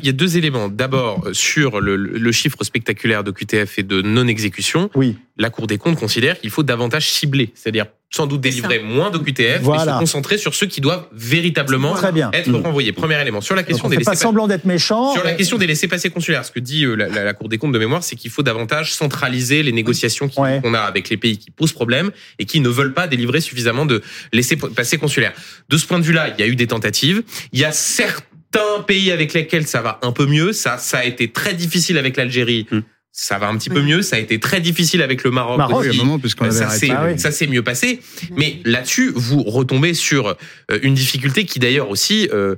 a, 0.10 0.12
deux- 0.13 0.38
éléments. 0.38 0.70
D'abord, 0.70 1.24
euh, 1.27 1.34
sur 1.34 1.81
le, 1.81 1.98
le 1.98 2.31
chiffre 2.31 2.63
spectaculaire 2.63 3.24
de 3.25 3.31
QTF 3.31 3.79
et 3.79 3.84
de 3.84 4.01
non-exécution, 4.01 4.89
Oui. 4.96 5.17
la 5.38 5.50
Cour 5.50 5.67
des 5.67 5.77
comptes 5.77 6.00
considère 6.00 6.39
qu'il 6.39 6.51
faut 6.51 6.63
davantage 6.63 7.10
cibler, 7.12 7.51
c'est-à-dire 7.53 7.88
sans 8.13 8.27
doute 8.27 8.41
délivrer 8.41 8.80
moins 8.80 9.10
de 9.10 9.18
QTF 9.18 9.62
Voilà. 9.62 9.84
et 9.84 9.96
se 9.96 10.00
concentrer 10.00 10.38
sur 10.38 10.53
ceux 10.53 10.68
qui 10.68 10.82
doivent 10.82 11.08
véritablement 11.13 11.94
Très 11.94 12.12
bien. 12.12 12.30
être 12.34 12.50
Mm. 12.50 12.56
renvoyés. 12.58 12.91
Premier 12.91 13.20
élément. 13.22 13.39
Sur 13.39 13.56
la 13.56 13.62
Donc, 13.62 13.70
question 13.70 13.86
on 13.88 13.89
des 13.89 13.98
fait 13.98 14.03
pas 14.03 14.15
semblant 14.15 14.48
d'être 14.48 14.65
méchant. 14.65 15.13
sur 15.13 15.24
la 15.24 15.32
question 15.34 15.58
des 15.58 15.65
laissés-passer 15.65 16.10
consulaires, 16.10 16.44
ce 16.44 16.51
que 16.51 16.60
dit 16.60 16.84
euh, 16.84 16.96
la, 16.96 17.08
la- 17.08 17.24
la 17.24 17.34
Cour 17.34 17.48
des 17.48 17.58
comptes 17.58 17.72
de 17.72 17.80
mémoire, 17.80 18.03
c'est 18.03 18.18
qu'il 18.18 18.30
faut 18.30 18.44
davantage 18.44 18.94
centraliser 18.94 19.63
les 19.63 19.72
négociations 19.72 20.30
Ouais. 20.38 20.60
qu'on 20.62 20.74
a 20.74 20.80
avec 20.82 21.10
les 21.10 21.15
pays 21.15 21.38
qui 21.38 21.51
posent 21.51 21.72
problème 21.72 22.12
et 22.38 22.44
qui 22.46 22.60
ne 22.60 22.68
veulent 22.68 22.94
pas 22.94 23.08
délivrer 23.08 23.39
suffisamment 23.39 23.86
de 23.86 24.01
laissés-passer 24.34 24.98
consulaires. 24.98 25.34
De 25.70 25.77
ce 25.77 25.86
point 25.88 26.00
de 26.00 26.03
vue-là, 26.03 26.34
il 26.38 26.41
y 26.41 26.44
a 26.44 26.48
eu 26.48 26.58
des 26.58 26.68
tentatives. 26.68 27.24
Il 27.53 27.60
y 27.60 27.65
a 27.65 27.72
certains 27.72 28.82
pays 28.86 29.12
avec 29.13 29.34
lesquels 29.34 29.65
ça 29.68 29.82
va 29.82 30.00
un 30.01 30.12
peu 30.12 30.25
mieux. 30.25 30.51
Ça, 30.51 30.77
ça 30.77 30.98
a 30.98 31.06
été 31.06 31.32
très 31.32 31.53
difficile 31.53 31.98
avec 31.98 32.18
l'Algérie. 32.18 32.68
Hmm. 32.72 32.82
Ça 33.13 33.38
va 33.38 33.50
un 33.50 33.58
petit 33.58 33.70
peu 33.70 33.82
mieux. 33.82 34.01
Ça 34.01 34.15
a 34.15 34.20
été 34.20 34.39
très 34.39 34.62
difficile 34.62 35.01
avec 35.01 35.24
le 35.24 35.32
Maroc. 35.32 35.58
Maroc, 35.58 35.86
aussi. 35.86 35.98
moment, 35.98 36.18
puisqu'on 36.18 36.46
avait 36.46 36.53
Ça 36.56 36.68
arrêté. 36.68 36.88
s'est 36.88 36.94
Ah 36.96 37.06
oui. 37.08 37.20
ça 37.20 37.32
s'est 37.32 37.48
mieux 37.48 37.62
passé. 37.63 38.00
Mais 38.36 38.62
là-dessus, 38.63 39.12
vous 39.13 39.44
retombez 39.44 39.94
sur 39.94 40.27
euh, 40.72 40.80
une 40.82 40.94
difficulté 40.94 41.46
qui 41.46 41.60
d'ailleurs 41.60 41.89
aussi, 41.89 42.30
euh, 42.32 42.56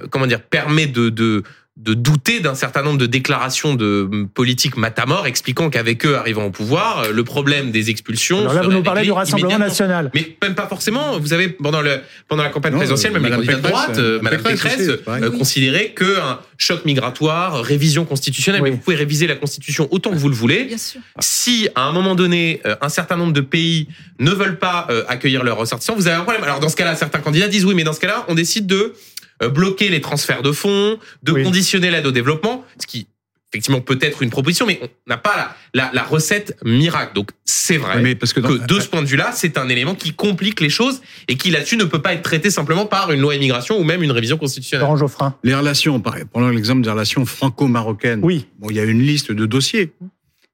euh, 0.00 0.06
comment 0.10 0.26
dire, 0.26 0.42
permet 0.42 0.86
de, 0.86 1.08
de 1.08 1.42
de 1.76 1.92
douter 1.94 2.38
d'un 2.38 2.54
certain 2.54 2.82
nombre 2.82 2.98
de 2.98 3.06
déclarations 3.06 3.74
de 3.74 4.08
hum, 4.10 4.28
politiques 4.28 4.76
matamor 4.76 5.26
expliquant 5.26 5.70
qu'avec 5.70 6.06
eux 6.06 6.16
arrivant 6.16 6.44
au 6.44 6.50
pouvoir, 6.50 7.00
euh, 7.00 7.12
le 7.12 7.24
problème 7.24 7.72
des 7.72 7.90
expulsions. 7.90 8.38
Alors 8.38 8.54
là, 8.54 8.62
vous 8.62 8.70
nous 8.70 8.82
parlez 8.84 9.02
du 9.02 9.10
Rassemblement 9.10 9.58
national. 9.58 10.10
Mais 10.14 10.36
même 10.40 10.54
pas 10.54 10.68
forcément. 10.68 11.18
Vous 11.18 11.32
avez 11.32 11.48
pendant 11.48 11.80
le 11.82 12.00
pendant 12.28 12.44
la 12.44 12.50
campagne 12.50 12.72
Non, 12.72 12.78
présidentielle, 12.78 13.12
même 13.12 13.24
les 13.24 13.30
candidats 13.30 13.54
de 13.54 13.60
Pécresse, 13.60 13.72
droite, 13.72 13.98
euh, 13.98 14.18
euh, 14.18 14.22
Madame 14.22 14.42
Pécresse 14.42 14.88
euh, 14.88 15.30
Oui. 15.30 15.38
considérait 15.38 15.90
que 15.90 16.20
un 16.20 16.38
choc 16.58 16.84
migratoire, 16.84 17.62
révision 17.62 18.04
constitutionnelle. 18.04 18.62
Oui. 18.62 18.70
Mais 18.70 18.76
vous 18.76 18.82
pouvez 18.82 18.96
réviser 18.96 19.26
la 19.26 19.34
constitution 19.34 19.88
autant 19.90 20.10
que 20.10 20.16
vous 20.16 20.28
le 20.28 20.34
voulez. 20.34 20.64
Bien 20.64 20.78
sûr. 20.78 21.00
Si 21.18 21.68
à 21.74 21.82
un 21.82 21.92
moment 21.92 22.14
donné, 22.14 22.60
euh, 22.66 22.76
un 22.80 22.88
certain 22.88 23.16
nombre 23.16 23.32
de 23.32 23.40
pays 23.40 23.88
ne 24.20 24.30
veulent 24.30 24.58
pas 24.58 24.86
euh, 24.90 25.02
accueillir 25.08 25.42
leurs 25.42 25.56
ressortissants, 25.56 25.96
vous 25.96 26.06
avez 26.06 26.16
un 26.16 26.22
problème. 26.22 26.44
Alors 26.44 26.60
dans 26.60 26.68
ce 26.68 26.76
cas-là, 26.76 26.94
certains 26.94 27.18
candidats 27.18 27.48
disent 27.48 27.64
oui, 27.64 27.74
mais 27.74 27.84
dans 27.84 27.92
ce 27.92 28.00
cas-là, 28.00 28.24
on 28.28 28.34
décide 28.34 28.66
de 28.66 28.76
euh, 28.76 28.92
bloquer 29.40 29.88
les 29.88 30.00
transferts 30.00 30.42
de 30.42 30.52
fonds, 30.52 30.98
de 31.22 31.32
Oui. 31.32 31.42
conditionner 31.42 31.90
l'aide 31.90 32.06
au 32.06 32.12
développement, 32.12 32.64
ce 32.80 32.86
qui 32.86 33.06
effectivement 33.52 33.80
peut 33.80 33.98
être 34.00 34.20
une 34.22 34.30
proposition, 34.30 34.66
mais 34.66 34.80
on 34.82 34.88
n'a 35.06 35.16
pas 35.16 35.36
la, 35.36 35.84
la, 35.84 35.90
la 35.94 36.02
recette 36.02 36.56
miracle. 36.64 37.12
Donc 37.14 37.30
c'est 37.44 37.76
vrai. 37.76 38.02
Mais 38.02 38.16
parce 38.16 38.32
que, 38.32 38.40
dans- 38.40 38.48
que 38.48 38.66
de 38.66 38.80
ce 38.80 38.88
point 38.88 39.00
de 39.00 39.06
vue-là, 39.06 39.30
c'est 39.32 39.56
un 39.58 39.68
élément 39.68 39.94
qui 39.94 40.12
complique 40.12 40.60
les 40.60 40.70
choses 40.70 41.00
et 41.28 41.36
qui 41.36 41.52
là-dessus 41.52 41.76
ne 41.76 41.84
peut 41.84 42.02
pas 42.02 42.14
être 42.14 42.22
traité 42.22 42.50
simplement 42.50 42.84
par 42.86 43.12
une 43.12 43.20
loi 43.20 43.36
immigration 43.36 43.78
ou 43.78 43.84
même 43.84 44.02
une 44.02 44.10
révision 44.10 44.38
constitutionnelle. 44.38 44.82
Laurent 44.82 44.96
Geoffrin. 44.96 45.36
les 45.44 45.54
relations, 45.54 46.00
pareil, 46.00 46.24
prenons 46.32 46.48
l'exemple 46.48 46.82
des 46.82 46.90
relations 46.90 47.24
franco-marocaines. 47.26 48.20
Oui. 48.24 48.46
Bon, 48.58 48.70
il 48.70 48.76
y 48.76 48.80
a 48.80 48.84
une 48.84 49.02
liste 49.02 49.30
de 49.30 49.46
dossiers. 49.46 49.92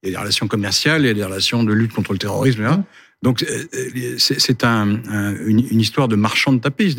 Il 0.02 0.08
y 0.08 0.12
a 0.12 0.16
des 0.16 0.20
relations 0.20 0.46
commerciales, 0.46 1.02
il 1.02 1.06
y 1.06 1.10
a 1.10 1.14
des 1.14 1.24
relations 1.24 1.62
de 1.64 1.72
lutte 1.72 1.92
contre 1.94 2.12
le 2.12 2.18
terrorisme. 2.18 2.64
hein. 2.64 2.84
Donc, 3.22 3.42
euh, 3.42 3.64
euh, 3.74 4.14
c'est 4.18 4.40
c'est 4.40 4.64
un, 4.64 4.98
un- 5.08 5.36
une, 5.46 5.66
une 5.70 5.80
histoire 5.80 6.08
de 6.08 6.16
marchand 6.16 6.52
de 6.54 6.58
tapis. 6.60 6.96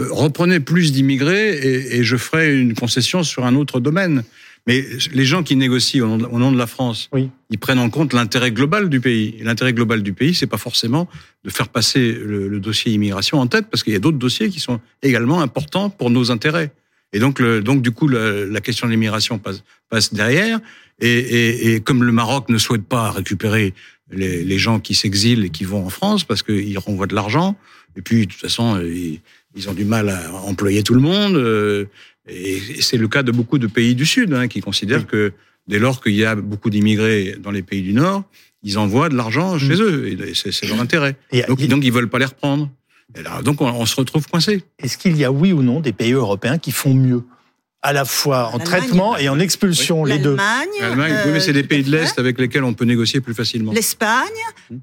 Euh, 0.00 0.06
reprenez 0.10 0.60
plus 0.60 0.92
d'immigrés 0.92 1.56
et, 1.58 1.96
et 1.98 2.04
je 2.04 2.16
ferai 2.16 2.56
une 2.58 2.74
concession 2.74 3.22
sur 3.22 3.44
un 3.46 3.54
autre 3.54 3.80
domaine. 3.80 4.22
Mais 4.66 4.84
les 5.12 5.24
gens 5.24 5.42
qui 5.42 5.56
négocient 5.56 6.04
au 6.04 6.08
nom 6.08 6.18
de, 6.18 6.24
au 6.26 6.38
nom 6.38 6.52
de 6.52 6.58
la 6.58 6.66
France, 6.66 7.08
Oui. 7.12 7.30
ils 7.50 7.58
prennent 7.58 7.78
en 7.78 7.88
compte 7.88 8.12
l'intérêt 8.12 8.52
global 8.52 8.90
du 8.90 9.00
pays. 9.00 9.36
L'intérêt 9.42 9.72
global 9.72 10.02
du 10.02 10.12
pays, 10.12 10.34
c'est 10.34 10.46
pas 10.46 10.58
forcément 10.58 11.08
de 11.44 11.50
faire 11.50 11.68
passer 11.68 12.12
le, 12.12 12.48
le 12.48 12.60
dossier 12.60 12.92
immigration 12.92 13.40
en 13.40 13.46
tête, 13.46 13.66
parce 13.70 13.82
qu'il 13.82 13.94
y 13.94 13.96
a 13.96 13.98
d'autres 13.98 14.18
dossiers 14.18 14.50
qui 14.50 14.60
sont 14.60 14.78
également 15.02 15.40
importants 15.40 15.88
pour 15.88 16.10
nos 16.10 16.30
intérêts. 16.30 16.70
Et 17.14 17.18
donc, 17.18 17.38
le, 17.40 17.62
donc 17.62 17.80
du 17.80 17.92
coup, 17.92 18.08
la, 18.08 18.44
la 18.44 18.60
question 18.60 18.86
de 18.86 18.92
l'immigration 18.92 19.38
passe, 19.38 19.62
passe 19.88 20.12
derrière. 20.12 20.60
Et, 21.00 21.08
et, 21.08 21.74
et 21.74 21.80
comme 21.80 22.04
le 22.04 22.12
Maroc 22.12 22.50
ne 22.50 22.58
souhaite 22.58 22.84
pas 22.84 23.10
récupérer 23.10 23.72
les, 24.10 24.44
les 24.44 24.58
gens 24.58 24.80
qui 24.80 24.94
s'exilent 24.94 25.44
et 25.46 25.50
qui 25.50 25.64
vont 25.64 25.86
en 25.86 25.90
France 25.90 26.24
parce 26.24 26.42
qu'ils 26.42 26.76
renvoient 26.78 27.06
de 27.06 27.14
l'argent, 27.14 27.56
et 27.96 28.02
puis 28.02 28.26
de 28.26 28.32
toute 28.32 28.40
façon, 28.40 28.78
ils, 28.82 29.20
ils 29.58 29.68
ont 29.68 29.74
du 29.74 29.84
mal 29.84 30.08
à 30.08 30.32
employer 30.32 30.82
tout 30.82 30.94
le 30.94 31.00
monde. 31.00 31.34
euh, 31.36 31.84
Et, 32.28 32.60
c'est 32.80 32.96
le 32.96 33.08
cas 33.08 33.22
de 33.22 33.32
beaucoup 33.32 33.58
de 33.58 33.66
pays 33.66 33.94
du 33.94 34.06
Sud 34.06 34.32
hein, 34.32 34.46
qui 34.48 34.60
considèrent 34.60 35.06
que 35.06 35.32
dès 35.66 35.78
lors 35.78 36.02
qu'il 36.02 36.14
y 36.14 36.24
a 36.24 36.34
beaucoup 36.36 36.70
d'immigrés 36.70 37.34
dans 37.42 37.50
les 37.50 37.62
pays 37.62 37.82
du 37.82 37.92
Nord, 37.92 38.22
ils 38.62 38.76
envoient 38.78 39.08
de 39.08 39.16
l'argent 39.16 39.58
chez 39.58 39.74
eux. 39.80 40.06
Et 40.08 40.34
c'est 40.34 40.66
leur 40.66 40.80
intérêt. 40.80 41.16
Et- 41.32 41.42
Donc, 41.48 41.60
donc 41.66 41.84
ils 41.84 41.92
veulent 41.92 42.08
pas 42.08 42.18
les 42.18 42.26
reprendre. 42.26 42.70
Et 43.16 43.22
là, 43.22 43.40
donc 43.42 43.60
on, 43.62 43.66
on 43.66 43.86
se 43.86 43.96
retrouve 43.96 44.26
coincé. 44.28 44.62
Est-ce 44.78 44.96
qu'il 44.98 45.16
y 45.16 45.24
a, 45.24 45.32
oui 45.32 45.52
ou 45.52 45.62
non, 45.62 45.80
des 45.80 45.92
pays 45.92 46.12
européens 46.12 46.58
qui 46.58 46.70
font 46.72 46.94
mieux? 46.94 47.22
À 47.82 47.92
la 47.92 48.04
fois 48.04 48.50
en 48.52 48.58
traitement 48.58 49.16
et 49.16 49.28
en 49.28 49.38
expulsion, 49.38 50.04
les 50.04 50.18
deux 50.18 50.34
L'Allemagne. 50.34 51.14
Oui, 51.26 51.30
mais 51.32 51.40
c'est 51.40 51.50
euh, 51.50 51.52
des 51.52 51.62
tout 51.62 51.68
pays 51.68 51.84
de 51.84 51.90
l'Est 51.92 52.18
avec 52.18 52.38
lesquels 52.40 52.64
on 52.64 52.74
peut 52.74 52.84
négocier 52.84 53.20
plus 53.20 53.34
facilement. 53.34 53.70
L'Espagne, 53.72 54.26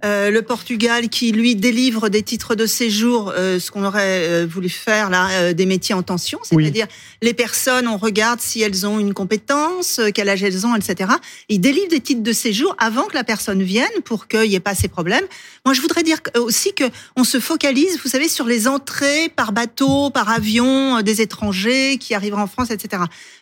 euh, 0.05 0.31
le 0.31 0.41
Portugal 0.41 1.09
qui 1.09 1.33
lui 1.33 1.57
délivre 1.57 2.07
des 2.07 2.23
titres 2.23 2.55
de 2.55 2.65
séjour, 2.65 3.33
euh, 3.35 3.59
ce 3.59 3.69
qu'on 3.69 3.83
aurait 3.83 4.23
euh, 4.29 4.47
voulu 4.49 4.69
faire 4.69 5.09
là, 5.09 5.27
euh, 5.31 5.53
des 5.53 5.65
métiers 5.65 5.93
en 5.93 6.03
tension, 6.03 6.39
Oui. 6.53 6.63
c'est-à-dire 6.63 6.87
les 7.21 7.33
personnes, 7.33 7.87
on 7.89 7.97
regarde 7.97 8.39
si 8.39 8.61
elles 8.61 8.87
ont 8.87 8.97
une 8.97 9.13
compétence, 9.13 9.99
euh, 9.99 10.09
quel 10.13 10.29
âge 10.29 10.41
elles 10.43 10.65
ont, 10.65 10.73
etc. 10.73 11.11
Ils 11.49 11.59
délivrent 11.59 11.89
des 11.89 11.99
titres 11.99 12.23
de 12.23 12.33
séjour 12.33 12.75
avant 12.79 13.03
que 13.07 13.13
la 13.15 13.25
personne 13.25 13.61
vienne 13.61 13.89
pour 14.05 14.29
qu'il 14.29 14.41
n'y 14.49 14.55
ait 14.55 14.59
pas 14.61 14.73
ces 14.75 14.87
problèmes. 14.87 15.25
Moi, 15.65 15.73
je 15.73 15.81
voudrais 15.81 16.03
dire 16.03 16.19
aussi 16.37 16.73
que 16.73 16.85
on 17.17 17.25
se 17.25 17.41
focalise, 17.41 17.99
vous 18.01 18.09
savez, 18.09 18.29
sur 18.29 18.45
les 18.45 18.69
entrées 18.69 19.29
par 19.35 19.51
bateau, 19.51 20.11
par 20.11 20.29
avion 20.29 20.97
euh, 20.97 21.01
des 21.01 21.19
étrangers 21.21 21.97
qui 21.97 22.13
arrivent 22.13 22.35
en 22.35 22.47
France, 22.47 22.71
etc. 22.71 22.84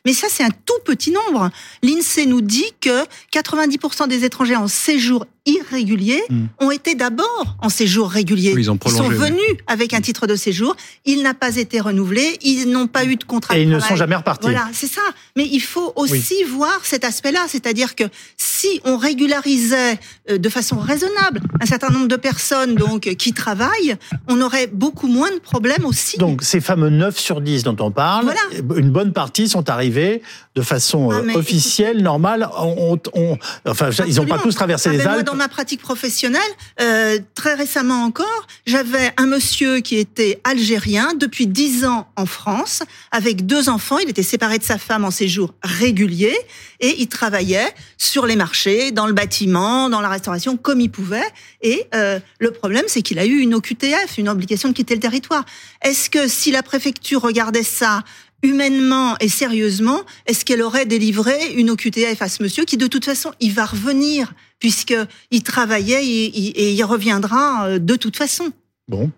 Mais 0.05 0.13
ça, 0.13 0.27
c'est 0.29 0.43
un 0.43 0.49
tout 0.65 0.79
petit 0.85 1.11
nombre. 1.11 1.49
L'INSEE 1.81 2.25
nous 2.25 2.41
dit 2.41 2.71
que 2.81 3.03
90% 3.33 4.07
des 4.07 4.23
étrangers 4.25 4.55
en 4.55 4.67
séjour 4.67 5.25
irrégulier 5.45 6.23
Mm. 6.29 6.45
ont 6.61 6.71
été 6.71 6.95
d'abord 6.95 7.57
en 7.61 7.67
séjour 7.67 8.09
régulier. 8.09 8.53
Oui, 8.55 8.61
ils 8.61 8.69
ont 8.71 8.75
sont 8.75 8.77
prolongé, 8.77 9.09
oui. 9.09 9.15
venus 9.15 9.57
avec 9.67 9.93
un 9.93 9.99
titre 9.99 10.25
de 10.25 10.37
séjour, 10.37 10.73
il 11.05 11.21
n'a 11.21 11.33
pas 11.33 11.57
été 11.57 11.81
renouvelé, 11.81 12.37
ils 12.43 12.69
n'ont 12.71 12.87
pas 12.87 13.03
eu 13.03 13.17
de 13.17 13.25
contrat 13.25 13.55
Et 13.57 13.59
de 13.59 13.63
ils 13.63 13.69
ne 13.69 13.79
sont 13.81 13.97
jamais 13.97 14.15
repartis. 14.15 14.43
Voilà, 14.43 14.69
c'est 14.71 14.87
ça. 14.87 15.01
Mais 15.35 15.45
il 15.51 15.59
faut 15.59 15.91
aussi 15.97 16.43
voir 16.45 16.79
cet 16.83 17.03
aspect-là, 17.03 17.41
c'est-à-dire 17.49 17.95
que 17.95 18.05
si 18.37 18.79
on 18.85 18.95
régularisait 18.97 19.99
euh, 20.29 20.37
de 20.37 20.49
façon 20.49 20.77
raisonnable 20.79 21.41
un 21.59 21.65
certain 21.65 21.89
nombre 21.89 22.07
de 22.07 22.15
personnes 22.15 22.75
donc 22.75 23.01
qui 23.01 23.33
travaillent, 23.33 23.97
on 24.29 24.39
aurait 24.39 24.67
beaucoup 24.67 25.07
moins 25.07 25.31
de 25.31 25.39
problèmes 25.39 25.85
aussi. 25.85 26.17
Donc, 26.17 26.41
ces 26.43 26.61
fameux 26.61 26.89
9 26.89 27.17
sur 27.19 27.41
10 27.41 27.63
dont 27.63 27.75
on 27.79 27.91
parle, 27.91 28.23
Voilà. 28.25 28.39
une 28.79 28.91
bonne 28.91 29.11
partie 29.11 29.32
sont 29.47 29.69
arrivés 29.69 30.21
de 30.55 30.61
façon 30.61 31.09
Ah, 31.11 31.15
euh, 31.15 31.33
officielle, 31.35 32.01
normale. 32.03 32.47
On, 32.57 32.97
on- 33.15 33.19
on- 33.19 33.37
enfin, 33.69 33.89
ils 34.07 34.15
n'ont 34.15 34.25
pas 34.25 34.37
tous 34.39 34.53
traversé 34.55 34.89
Ah 34.89 34.91
les 34.91 34.97
ben 34.99 35.03
moi, 35.05 35.13
Alpes. 35.15 35.25
dans 35.25 35.35
ma 35.35 35.47
pratique 35.49 35.81
professionnelle, 35.81 36.41
euh, 36.81 37.19
très 37.35 37.55
récemment 37.55 38.03
encore, 38.03 38.47
j'avais 38.67 39.11
un 39.17 39.25
monsieur 39.25 39.79
qui 39.79 39.97
était 39.97 40.39
algérien 40.43 41.13
depuis 41.19 41.47
10 41.47 41.85
ans 41.85 42.07
en 42.15 42.25
France, 42.25 42.83
avec 43.11 43.45
deux 43.45 43.69
enfants. 43.69 43.97
Il 43.97 44.09
était 44.09 44.23
séparé 44.23 44.59
de 44.59 44.63
sa 44.63 44.77
femme 44.77 45.05
en 45.05 45.11
séjour 45.11 45.53
régulier 45.63 46.35
et 46.79 46.95
il 46.99 47.07
travaillait 47.07 47.73
sur 47.97 48.25
les 48.25 48.35
marchés, 48.35 48.91
dans 48.91 49.07
le 49.07 49.13
bâtiment, 49.13 49.89
dans 49.89 50.01
la 50.01 50.09
restauration, 50.09 50.57
comme 50.57 50.79
il 50.81 50.89
pouvait. 50.91 51.23
Et 51.61 51.87
euh, 51.95 52.19
le 52.39 52.51
problème, 52.51 52.83
c'est 52.87 53.01
qu'il 53.01 53.17
a 53.19 53.25
eu 53.25 53.39
une 53.39 53.55
OQTF, 53.55 54.17
une 54.17 54.29
obligation 54.29 54.69
de 54.69 54.73
quitter 54.73 54.93
le 54.93 54.99
territoire. 55.01 55.45
Est-ce 55.81 56.09
que 56.09 56.27
si 56.27 56.51
la 56.51 56.61
préfecture 56.63 57.21
regardait 57.21 57.63
ça 57.63 58.03
humainement 58.43 59.15
et 59.19 59.29
sérieusement, 59.29 60.01
est-ce 60.27 60.45
qu'elle 60.45 60.61
aurait 60.61 60.85
délivré 60.85 61.33
une 61.55 61.71
OQTF 61.71 62.21
à 62.21 62.27
ce 62.29 62.43
monsieur 62.43 62.65
qui, 62.65 62.77
de 62.77 62.87
toute 62.87 63.05
façon, 63.05 63.31
il 63.39 63.53
va 63.53 63.65
revenir 63.65 64.33
puisque 64.59 64.95
il 65.31 65.43
travaillait 65.43 66.05
et, 66.05 66.71
il 66.73 66.83
reviendra 66.83 67.65
euh, 67.67 67.79
de 67.79 67.95
toute 67.95 68.15
façon. 68.17 68.49
Bon. 68.87 69.09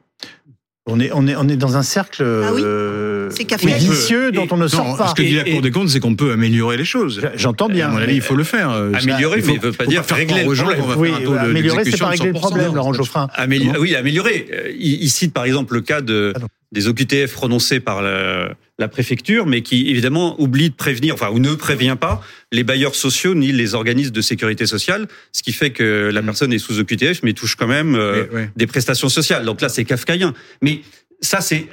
On 0.87 0.99
est, 0.99 1.09
on 1.15 1.25
est, 1.27 1.35
on 1.35 1.47
est 1.49 1.57
dans 1.57 1.77
un 1.77 1.81
cercle 1.81 2.21
Ah 2.23 2.53
oui. 2.53 2.61
euh, 2.63 3.27
vicieux 3.65 4.27
Et- 4.27 4.31
dont 4.31 4.47
on 4.51 4.57
ne 4.57 4.63
Non, 4.63 4.67
sort 4.67 4.97
pas. 4.97 5.07
Ce 5.07 5.15
que 5.15 5.23
dit 5.23 5.33
la 5.33 5.47
Et- 5.47 5.53
Cour 5.53 5.61
des 5.63 5.71
comptes, 5.71 5.89
c'est 5.89 5.99
qu'on 5.99 6.15
peut 6.15 6.31
améliorer 6.31 6.77
les 6.77 6.85
choses. 6.85 7.21
J'entends 7.33 7.69
bien. 7.69 7.87
À 7.87 7.91
mon 7.91 7.97
avis, 7.97 8.13
il 8.17 8.21
faut 8.21 8.35
le 8.35 8.43
faire. 8.43 8.69
euh, 8.69 8.91
ça. 8.93 8.99
Améliorer, 8.99 9.41
mais 9.43 9.53
il 9.55 9.59
veut 9.59 9.71
pas 9.71 9.87
dire 9.87 10.05
faire 10.05 10.17
régler 10.17 10.43
le 10.43 10.53
gens 10.53 10.65
problème. 10.65 10.85
va 10.85 10.95
Oui, 10.97 11.09
de- 11.25 11.35
améliorer, 11.37 11.85
c'est 11.85 11.97
pas 11.97 12.09
régler 12.09 12.27
le 12.27 12.33
de 12.33 12.37
100%. 12.37 12.41
problème, 12.41 12.75
Laurent 12.75 12.93
Geoffrin. 12.93 13.27
Amélio- 13.33 13.73
oui, 13.79 13.95
améliorer. 13.95 14.47
Il, 14.79 15.01
il 15.03 15.09
cite 15.09 15.33
par 15.33 15.45
exemple 15.45 15.73
le 15.73 15.81
cas 15.81 16.01
de, 16.01 16.29
Pardon. 16.33 16.47
Des 16.71 16.87
OQTF 16.87 17.31
prononcés 17.31 17.79
par 17.79 18.01
la, 18.01 18.55
la 18.77 18.87
préfecture, 18.87 19.45
mais 19.45 19.61
qui 19.61 19.89
évidemment 19.89 20.39
oublie 20.41 20.69
de 20.69 20.75
prévenir, 20.75 21.13
enfin 21.13 21.29
ou 21.29 21.39
ne 21.39 21.53
prévient 21.55 21.97
pas 21.99 22.21
les 22.51 22.63
bailleurs 22.63 22.95
sociaux 22.95 23.33
ni 23.35 23.51
les 23.51 23.73
organismes 23.73 24.11
de 24.11 24.21
sécurité 24.21 24.65
sociale, 24.65 25.07
ce 25.31 25.43
qui 25.43 25.53
fait 25.53 25.71
que 25.71 26.09
la 26.13 26.21
Mm. 26.21 26.25
personne 26.25 26.53
est 26.53 26.59
sous 26.59 26.79
OQTF 26.79 27.23
mais 27.23 27.33
touche 27.33 27.55
quand 27.55 27.67
même 27.67 27.95
euh, 27.95 28.47
des 28.55 28.67
prestations 28.67 29.09
sociales. 29.09 29.45
Donc 29.45 29.61
là, 29.61 29.69
c'est 29.69 29.85
kafkaïen. 29.85 30.33
Mais 30.61 30.81
ça, 31.21 31.39
c'est 31.41 31.67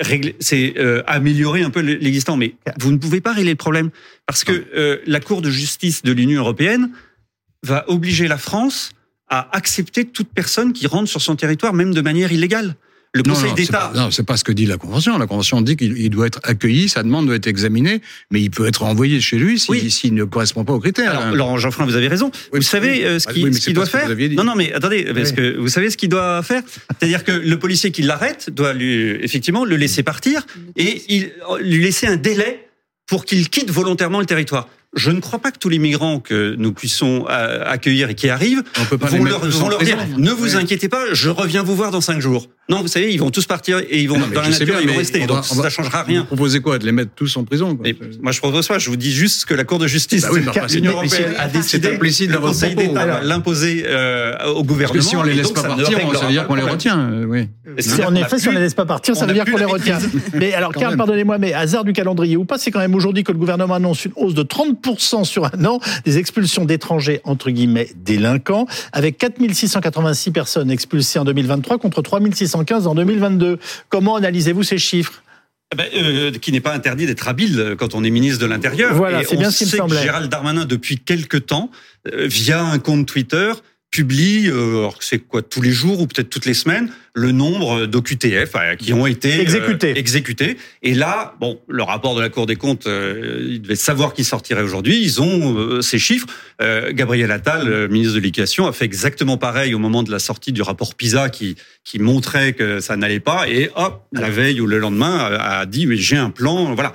euh, 0.79 1.03
améliorer 1.07 1.63
un 1.63 1.71
peu 1.71 1.81
l'existant. 1.81 2.37
Mais 2.37 2.55
vous 2.79 2.93
ne 2.93 2.99
pouvez 2.99 3.21
pas 3.21 3.33
régler 3.33 3.51
le 3.53 3.57
problème 3.57 3.91
parce 4.27 4.45
que 4.45 4.53
euh, 4.75 4.99
la 5.07 5.21
Cour 5.21 5.43
de 5.43 5.51
justice 5.51 6.03
de 6.03 6.13
l'Union 6.13 6.41
européenne 6.41 6.91
va 7.65 7.85
obliger 7.89 8.29
la 8.29 8.39
France 8.39 8.91
à 9.29 9.57
accepter 9.57 10.05
toute 10.05 10.29
personne 10.29 10.73
qui 10.73 10.87
rentre 10.87 11.09
sur 11.09 11.23
son 11.23 11.37
territoire, 11.37 11.73
même 11.73 11.95
de 11.95 12.01
manière 12.01 12.33
illégale. 12.33 12.77
Le 13.15 13.23
Non, 13.27 13.35
Conseil 13.35 13.53
d'État. 13.53 13.91
pas- 13.93 13.99
Non, 14.01 14.11
c'est 14.11 14.23
pas 14.23 14.39
ce 14.39 14.45
que 14.45 14.53
dit 14.53 14.65
la 14.65 14.79
Convention. 14.79 15.19
La 15.19 15.27
Convention 15.27 15.61
dit 15.61 15.77
qu'il 15.77 15.99
il 15.99 16.09
doit 16.09 16.27
être 16.27 16.41
accueilli, 16.45 16.89
sa 16.89 17.03
demande 17.03 17.27
doit 17.27 17.35
être 17.37 17.47
examinée, 17.47 18.01
mais 18.31 18.41
il 18.41 18.51
peut 18.51 18.67
être 18.67 18.83
envoyé 18.85 19.21
chez 19.21 19.37
lui 19.37 19.59
s'il 19.59 19.71
Oui. 19.73 19.91
s'il 19.91 20.15
ne 20.15 20.25
correspond 20.25 20.65
pas 20.65 20.73
aux 20.73 20.81
critères. 20.81 21.11
Alors, 21.11 21.23
hein. 21.25 21.33
Laurent 21.35 21.59
Geoffrin, 21.59 21.85
vous 21.85 21.95
avez 21.95 22.09
raison. 22.09 22.31
Oui, 22.55 22.61
vous 22.61 22.63
savez 22.63 23.05
euh, 23.05 23.19
ce 23.19 23.27
Ah 23.29 23.35
qu'il 23.35 23.45
oui, 23.45 23.53
ce 23.55 23.61
qu'il 23.61 23.75
doit 23.75 23.85
faire. 23.85 24.09
Non, 24.33 24.45
non, 24.45 24.55
mais 24.57 24.73
attendez, 24.73 25.05
parce 25.15 25.29
Oui. 25.31 25.37
que 25.37 25.57
vous 25.59 25.69
savez 25.69 25.91
ce 25.91 25.99
qu'il 25.99 26.09
doit 26.09 26.43
faire 26.43 26.63
C'est-à-dire 26.99 27.23
que 27.25 27.33
le 27.33 27.59
policier 27.59 27.91
qui 27.91 28.01
l'arrête 28.01 28.49
doit 28.49 28.73
lui, 28.73 29.11
effectivement 29.23 29.67
le 29.67 29.77
laisser 29.77 30.03
partir 30.03 30.47
et 30.77 31.03
il, 31.11 31.33
lui 31.61 31.83
laisser 31.83 32.07
un 32.07 32.17
délai 32.17 32.67
pour 33.07 33.27
qu'il 33.27 33.51
quitte 33.51 33.71
volontairement 33.71 34.21
le 34.21 34.27
territoire. 34.27 34.69
Je 34.95 35.11
ne 35.11 35.21
crois 35.21 35.39
pas 35.39 35.51
que 35.51 35.59
tous 35.59 35.71
les 35.71 35.79
migrants 35.79 36.21
que 36.21 36.55
nous 36.59 36.73
puissions 36.73 37.27
euh, 37.31 37.65
accueillir 37.67 38.11
et 38.11 38.15
qui 38.15 38.29
arrivent 38.29 38.63
On 38.79 38.85
peut 38.85 38.99
pas 38.99 39.07
vont 39.07 39.25
leur, 39.25 39.41
vont 39.41 39.69
leur 39.71 39.79
dire 39.83 39.97
ne 40.19 40.31
vous 40.31 40.55
Oui. 40.55 40.61
inquiétez 40.63 40.91
pas, 40.91 41.05
je 41.13 41.31
reviens 41.31 41.63
vous 41.63 41.75
voir 41.75 41.91
dans 41.91 42.03
cinq 42.03 42.21
jours. 42.21 42.49
Non, 42.69 42.81
vous 42.83 42.89
savez, 42.89 43.13
ils 43.13 43.19
vont 43.19 43.31
tous 43.31 43.47
partir 43.47 43.79
et 43.79 44.01
ils 44.03 44.09
vont 44.09 44.19
Non, 44.19 44.27
dans 44.29 44.43
la 44.43 44.51
nature, 44.51 44.67
bien, 44.67 44.81
ils 44.83 44.89
vont 44.89 44.97
rester. 44.99 45.23
on 45.23 45.27
Donc 45.27 45.37
va- 45.39 45.43
ça 45.63 45.71
changera 45.71 46.03
Vous 46.03 46.09
rien. 46.09 46.25
proposez 46.25 46.61
quoi 46.61 46.79
De 46.79 46.85
les 46.85 46.93
mettre 46.93 47.11
tous 47.17 47.35
en 47.39 47.45
prison 47.45 47.75
quoi 47.75 47.87
moi, 48.21 48.33
je 48.33 48.39
propose 48.41 48.69
pas. 48.69 48.79
Je 48.79 48.91
vous 48.91 48.97
dis 48.97 49.13
juste 49.13 49.47
que 49.47 49.55
la 49.55 49.65
Cour 49.65 49.79
de 49.79 49.87
justice 49.87 50.23
Bah 50.23 50.29
oui, 50.33 50.41
l'Union 50.73 50.93
européenne 50.93 51.35
a 51.39 51.49
décidé. 51.49 51.99
le 51.99 52.39
Conseil 52.39 52.75
d'État 52.75 53.23
l'imposer 53.23 53.85
euh, 53.87 54.33
au 54.45 54.57
Parce 54.57 54.67
gouvernement. 54.67 54.93
que 55.01 55.05
si 55.05 55.17
on 55.17 55.23
les 55.23 55.33
laisse 55.35 55.47
donc, 55.53 55.55
pas 55.57 55.63
ne 55.63 55.69
partir, 55.69 55.87
ça 56.19 56.27
veut 56.27 56.33
dire 56.33 56.47
qu'on 56.47 56.55
le 56.55 56.63
les 56.63 56.71
retient. 56.71 57.11
Oui. 57.27 57.49
En 58.07 58.15
effet, 58.15 58.39
si 58.39 58.49
on 58.49 58.53
ne 58.53 58.57
les 58.59 58.63
laisse 58.65 58.75
pas 58.75 58.85
partir, 58.87 59.17
ça 59.17 59.25
veut 59.27 59.33
dire 59.33 59.45
qu'on 59.47 59.57
les 59.57 59.65
retient. 59.65 59.99
Mais 60.35 60.53
alors, 60.53 60.73
Karl, 60.73 60.97
pardonnez-moi, 60.99 61.39
mais 61.39 61.55
hasard 61.55 61.85
du 61.85 61.93
calendrier 61.95 62.37
ou 62.37 62.45
pas, 62.45 62.59
c'est 62.59 62.71
quand 62.71 62.81
même 62.81 62.95
aujourd'hui 62.95 63.25
que 63.25 63.33
le 63.33 63.39
gouvernement 63.39 63.75
annonce 63.75 64.05
une 64.05 64.13
hausse 64.17 64.35
de 64.35 64.43
30% 64.43 64.82
sur 65.25 65.45
un 65.45 65.65
an 65.65 65.81
des 66.05 66.19
expulsions 66.19 66.65
d'étrangers, 66.65 67.21
entre 67.25 67.51
guillemets, 67.51 67.89
délinquants, 67.97 68.67
avec 68.93 69.19
4686 69.19 70.31
personnes 70.31 70.71
expulsées 70.71 71.19
en 71.19 71.25
2023 71.25 71.79
contre 71.79 72.03
3615 72.03 72.87
en 72.87 72.95
2022. 72.95 73.59
Comment 73.89 74.17
analysez-vous 74.17 74.63
ces 74.63 74.79
chiffres? 74.79 75.23
Eh 75.73 75.77
ben, 75.77 75.87
euh, 75.95 76.31
qui 76.33 76.53
n'est 76.53 76.61
pas 76.61 76.75
interdit 76.75 77.07
d'être 77.07 77.29
habile 77.29 77.77
quand 77.79 77.95
on 77.95 78.05
est 78.05 78.11
ministre 78.11 78.41
de 78.41 78.47
l'Intérieur. 78.47 78.95
Voilà, 78.95 79.25
c'est 79.25 79.37
bien 79.37 79.51
ce 79.51 79.65
qui 79.65 79.73
me 79.73 79.79
semblait. 79.79 80.03
Gérald 80.03 80.31
Darmanin, 80.31 80.67
depuis 80.67 80.99
quelque 80.99 81.39
temps, 81.39 81.71
euh, 82.13 82.27
via 82.27 82.63
un 82.63 82.79
compte 82.79 83.07
Twitter, 83.07 83.53
publie, 83.93 84.49
euh, 84.49 84.89
c'est 85.01 85.19
quoi, 85.19 85.43
tous 85.43 85.61
les 85.61 85.71
jours 85.71 86.01
ou 86.01 86.07
peut-être 86.07 86.31
toutes 86.31 86.47
les 86.47 86.55
semaines, 86.55 86.91
le 87.15 87.31
nombre 87.31 87.85
d'OQTF 87.85 88.51
euh, 88.57 88.75
qui 88.75 88.95
ont 88.95 89.07
été 89.07 89.35
euh, 89.39 89.43
Exécutés. 89.43 89.99
exécutés. 89.99 90.57
Et 90.83 90.95
là, 90.95 91.35
bon, 91.41 91.61
le 91.69 91.83
rapport 91.83 92.17
de 92.17 92.23
la 92.23 92.31
Cour 92.31 92.47
des 92.47 92.57
comptes, 92.57 92.87
euh, 92.87 93.47
ils 93.51 93.61
devaient 93.61 93.77
savoir 93.77 94.15
qui 94.15 94.25
sortirait 94.25 94.63
aujourd'hui. 94.63 94.99
Ils 95.03 95.21
ont 95.21 95.59
euh, 95.59 95.83
ces 95.83 95.99
chiffres. 95.99 96.27
Euh, 96.63 96.91
Gabriel 96.93 97.31
Attal, 97.31 97.89
ministre 97.91 98.15
de 98.15 98.21
l'Éducation, 98.21 98.67
a 98.67 98.73
fait 98.73 98.87
exactement 98.87 99.37
pareil 99.37 99.75
au 99.75 99.79
moment 99.79 100.03
de 100.03 100.11
la 100.11 100.19
sortie 100.19 100.53
du 100.53 100.63
rapport 100.63 100.95
PISA 100.95 101.29
qui, 101.29 101.57
qui 101.85 101.99
montrait 101.99 102.55
que 102.55 102.81
ça 102.81 102.97
n'allait 102.97 103.21
pas. 103.21 103.47
Et 103.47 103.71
hop, 103.77 104.07
la 104.13 104.31
veille 104.31 104.63
ou 104.63 104.67
le 104.67 104.79
lendemain, 104.79 105.19
a 105.39 105.67
dit, 105.67 105.87
mais 105.87 105.97
j'ai 105.99 106.17
un 106.17 106.31
plan, 106.31 106.75
voilà. 106.75 106.95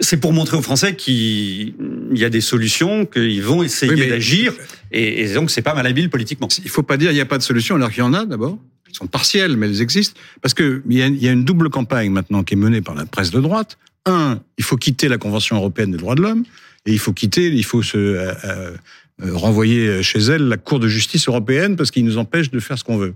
C'est 0.00 0.16
pour 0.18 0.32
montrer 0.32 0.56
aux 0.56 0.62
Français 0.62 0.96
qu'il 0.96 1.74
y 2.12 2.24
a 2.24 2.30
des 2.30 2.40
solutions, 2.40 3.06
qu'ils 3.06 3.42
vont 3.42 3.62
essayer 3.62 3.92
Oui, 3.92 4.08
d'agir, 4.08 4.52
et, 4.92 5.22
et 5.22 5.34
donc 5.34 5.50
c'est 5.50 5.62
pas 5.62 5.74
malhabile 5.74 6.10
politiquement. 6.10 6.48
Il 6.64 6.70
faut 6.70 6.82
pas 6.82 6.96
dire 6.96 7.10
il 7.10 7.14
n'y 7.14 7.20
a 7.20 7.26
pas 7.26 7.38
de 7.38 7.42
solution 7.42 7.76
alors 7.76 7.90
qu'il 7.90 8.00
y 8.00 8.02
en 8.02 8.14
a 8.14 8.24
d'abord. 8.24 8.58
Elles 8.88 8.94
sont 8.94 9.06
partielles, 9.06 9.56
mais 9.56 9.66
elles 9.68 9.82
existent. 9.82 10.18
Parce 10.42 10.54
que 10.54 10.82
il 10.88 10.96
y, 10.96 11.02
a, 11.02 11.06
il 11.06 11.22
y 11.22 11.28
a 11.28 11.32
une 11.32 11.44
double 11.44 11.70
campagne 11.70 12.10
maintenant 12.10 12.42
qui 12.44 12.54
est 12.54 12.56
menée 12.56 12.80
par 12.80 12.94
la 12.94 13.06
presse 13.06 13.30
de 13.30 13.40
droite. 13.40 13.78
Un, 14.04 14.40
il 14.58 14.64
faut 14.64 14.76
quitter 14.76 15.08
la 15.08 15.18
Convention 15.18 15.56
européenne 15.56 15.90
des 15.90 15.98
droits 15.98 16.14
de 16.14 16.22
l'homme, 16.22 16.44
et 16.86 16.92
il 16.92 16.98
faut 16.98 17.12
quitter, 17.12 17.46
il 17.46 17.64
faut 17.64 17.82
se 17.82 17.96
euh, 17.96 18.32
euh, 18.44 18.76
euh, 19.22 19.34
renvoyer 19.34 20.02
chez 20.02 20.20
elle 20.20 20.42
la 20.48 20.56
Cour 20.56 20.78
de 20.78 20.88
justice 20.88 21.26
européenne 21.28 21.76
parce 21.76 21.90
qu'il 21.90 22.04
nous 22.04 22.18
empêche 22.18 22.50
de 22.50 22.60
faire 22.60 22.78
ce 22.78 22.84
qu'on 22.84 22.98
veut. 22.98 23.14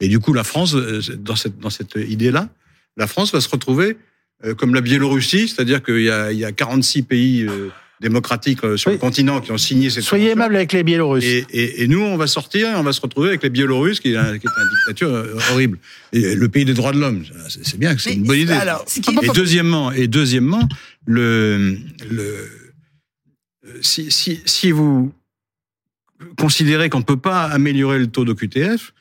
Et 0.00 0.08
du 0.08 0.18
coup, 0.18 0.32
la 0.32 0.44
France, 0.44 0.74
dans 0.74 1.36
cette 1.36 1.58
dans 1.60 1.70
cette 1.70 1.94
idée-là, 1.96 2.48
la 2.96 3.06
France 3.06 3.32
va 3.32 3.40
se 3.40 3.48
retrouver 3.48 3.96
comme 4.56 4.74
la 4.74 4.80
Biélorussie, 4.80 5.48
c'est-à-dire 5.48 5.82
qu'il 5.82 6.02
y 6.02 6.10
a, 6.10 6.32
il 6.32 6.38
y 6.38 6.44
a 6.44 6.52
46 6.52 7.02
pays 7.02 7.42
euh, 7.48 7.68
démocratiques 8.00 8.64
euh, 8.64 8.76
sur 8.76 8.88
Oui. 8.90 8.96
le 8.96 9.00
continent 9.00 9.40
qui 9.40 9.52
ont 9.52 9.58
signé 9.58 9.88
cette 9.90 10.02
Soyez 10.02 10.24
convention. 10.24 10.40
aimable 10.40 10.56
avec 10.56 10.72
les 10.72 10.82
Biélorusses. 10.82 11.24
Et, 11.24 11.46
et, 11.50 11.82
et 11.82 11.86
nous, 11.88 12.00
on 12.00 12.16
va 12.16 12.26
sortir 12.26 12.68
et 12.68 12.74
on 12.74 12.82
va 12.82 12.92
se 12.92 13.00
retrouver 13.00 13.28
avec 13.28 13.42
les 13.44 13.50
Biélorusses, 13.50 14.00
qui 14.00 14.12
est, 14.12 14.16
un- 14.16 14.38
qui 14.38 14.46
est 14.46 14.50
une 14.50 14.68
dictature 14.78 15.08
euh, 15.14 15.38
horrible. 15.52 15.78
Et 16.12 16.34
le 16.34 16.48
pays 16.48 16.64
des 16.64 16.74
droits 16.74 16.92
de 16.92 16.98
l'homme, 16.98 17.24
c'est 17.48 17.64
c'est 17.64 17.78
bien, 17.78 17.96
c'est 17.98 18.10
Mais 18.10 18.16
une 18.16 18.24
bonne 18.24 18.38
idée. 18.40 18.52
alors, 18.54 18.84
ce 18.88 19.00
qui 19.00 19.10
est- 19.14 19.24
Et 19.24 19.28
deuxièmement, 19.32 19.92
et 19.92 20.08
deuxièmement, 20.08 20.68
le, 21.06 21.76
le, 22.10 22.48
si, 23.80 24.10
si, 24.10 24.40
si 24.44 24.72
vous 24.72 25.12
considérez 26.36 26.88
qu'on 26.88 26.98
ne 26.98 27.04
peut 27.04 27.16
pas 27.16 27.44
améliorer 27.44 27.98
le 27.98 28.06
taux 28.08 28.24
d'OQTF, 28.24 28.92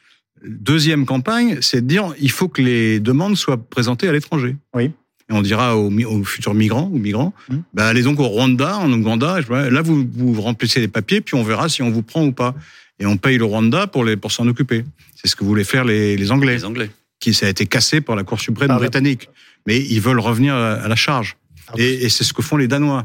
deuxième 0.45 1.05
campagne, 1.05 1.57
c'est 1.61 1.81
de 1.81 1.87
dire 1.87 2.13
il 2.19 2.31
faut 2.31 2.47
que 2.47 2.61
les 2.61 2.99
demandes 2.99 3.35
soient 3.37 3.57
présentées 3.57 4.07
à 4.07 4.11
l'étranger. 4.11 4.55
Oui. 4.75 4.91
Et 5.31 5.33
on 5.33 5.41
dira 5.41 5.77
aux, 5.77 5.89
aux 5.89 6.23
futurs 6.25 6.53
migrants 6.53 6.89
ou 6.91 6.97
migrants, 6.97 7.33
Mmh. 7.49 7.55
bah, 7.73 7.87
allez 7.87 8.03
donc 8.03 8.19
au 8.19 8.27
Rwanda, 8.27 8.77
en 8.77 8.91
Ouganda, 8.91 9.39
là 9.49 9.81
vous, 9.81 10.05
vous 10.13 10.41
remplissez 10.41 10.81
les 10.81 10.89
papiers, 10.89 11.21
puis 11.21 11.35
on 11.35 11.43
verra 11.43 11.69
si 11.69 11.81
on 11.81 11.89
vous 11.89 12.03
prend 12.03 12.23
ou 12.25 12.33
pas. 12.33 12.53
Et 12.99 13.05
on 13.05 13.17
paye 13.17 13.37
le 13.37 13.45
Rwanda 13.45 13.87
pour, 13.87 14.03
les, 14.05 14.15
pour 14.17 14.31
s'en 14.31 14.47
occuper. 14.47 14.83
C'est 15.15 15.27
ce 15.27 15.35
que 15.35 15.43
voulaient 15.43 15.63
faire 15.63 15.85
les, 15.85 16.17
les 16.17 16.31
Anglais 16.31 16.53
Les 16.55 16.65
Anglais. 16.65 16.91
qui 17.19 17.33
ça 17.33 17.47
a 17.47 17.49
été 17.49 17.65
cassé 17.65 17.99
par 18.01 18.15
la 18.15 18.23
Cour 18.23 18.39
suprême 18.41 18.69
Ah, 18.71 18.77
britannique. 18.77 19.29
Mais 19.67 19.79
ils 19.79 20.01
veulent 20.01 20.19
revenir 20.19 20.53
à, 20.53 20.73
à 20.73 20.87
la 20.87 20.95
charge. 20.95 21.37
Ah, 21.69 21.73
Et, 21.77 22.05
et 22.05 22.09
c'est 22.09 22.23
ce 22.23 22.33
que 22.33 22.41
font 22.41 22.57
les 22.57 22.67
Danois. 22.67 23.03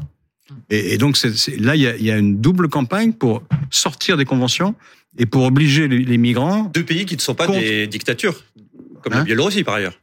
Et, 0.69 0.93
et 0.93 0.97
donc 0.97 1.17
là, 1.59 1.75
il 1.75 1.81
y, 1.81 1.87
a, 1.87 1.95
il 1.95 2.03
y 2.05 2.11
a 2.11 2.17
une 2.17 2.39
double 2.41 2.67
campagne 2.69 3.13
pour 3.13 3.41
sortir 3.71 4.17
des 4.17 4.25
conventions 4.25 4.75
et 5.17 5.25
pour 5.25 5.43
obliger 5.45 5.87
les, 5.87 5.99
les 6.03 6.17
migrants. 6.17 6.69
Deux 6.73 6.83
pays 6.83 7.05
qui 7.05 7.15
ne 7.15 7.21
sont 7.21 7.35
pas 7.35 7.47
Contre. 7.47 7.59
des 7.59 7.87
dictatures, 7.87 8.43
comme 9.01 9.13
la 9.13 9.19
Hein 9.19 9.23
Biélorussie 9.23 9.63
par 9.63 9.75
ailleurs. 9.75 9.97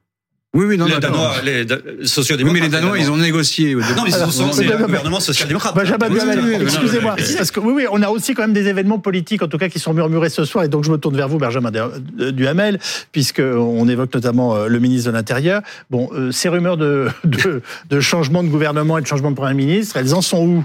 Oui, 0.54 0.66
oui, 0.66 0.78
non, 0.78 0.86
les 0.86 0.98
Danois, 1.00 1.32
non. 1.38 1.44
les 1.44 1.64
Da- 1.64 1.76
Oui, 1.84 2.06
sociodémocrates. 2.06 2.54
mais 2.60 2.66
les 2.66 2.72
Danois, 2.72 2.96
ils 2.98 3.10
ont 3.10 3.16
négocié. 3.16 3.70
début. 3.74 3.80
Non, 3.96 4.04
mais 4.04 4.10
ils 4.10 4.14
sont, 4.32 4.44
oui, 4.56 4.68
un 4.72 4.76
oui. 4.76 4.82
gouvernement 4.86 5.18
social-démocrate. 5.18 5.74
Benjamin 5.74 6.06
excusez-moi, 6.62 7.14
oui, 7.18 7.24
oui. 7.28 7.34
parce 7.36 7.50
que 7.50 7.58
oui, 7.60 7.72
oui, 7.74 7.86
on 7.90 8.00
a 8.02 8.08
aussi 8.08 8.34
quand 8.34 8.42
même 8.42 8.52
des 8.52 8.68
événements 8.68 9.00
politiques, 9.00 9.42
en 9.42 9.48
tout 9.48 9.58
cas, 9.58 9.68
qui 9.68 9.80
sont 9.80 9.92
murmurés 9.92 10.30
ce 10.30 10.44
soir, 10.44 10.62
et 10.64 10.68
donc 10.68 10.84
je 10.84 10.92
me 10.92 10.96
tourne 10.96 11.16
vers 11.16 11.28
vous, 11.28 11.38
Benjamin 11.38 11.72
Du- 11.72 12.32
Duhamel, 12.32 12.78
puisque 13.10 13.40
on 13.40 13.88
évoque 13.88 14.14
notamment 14.14 14.54
euh, 14.54 14.68
le 14.68 14.78
ministre 14.78 15.10
de 15.10 15.16
l'Intérieur. 15.16 15.60
Bon, 15.90 16.08
euh, 16.14 16.30
ces 16.30 16.48
rumeurs 16.48 16.76
de, 16.76 17.08
de, 17.24 17.60
de 17.90 18.00
changement 18.00 18.42
de 18.44 18.48
gouvernement 18.48 18.98
et 18.98 19.02
de 19.02 19.06
changement 19.08 19.32
de 19.32 19.36
premier 19.36 19.54
ministre, 19.54 19.96
elles 19.96 20.14
en 20.14 20.22
sont 20.22 20.46
où? 20.46 20.64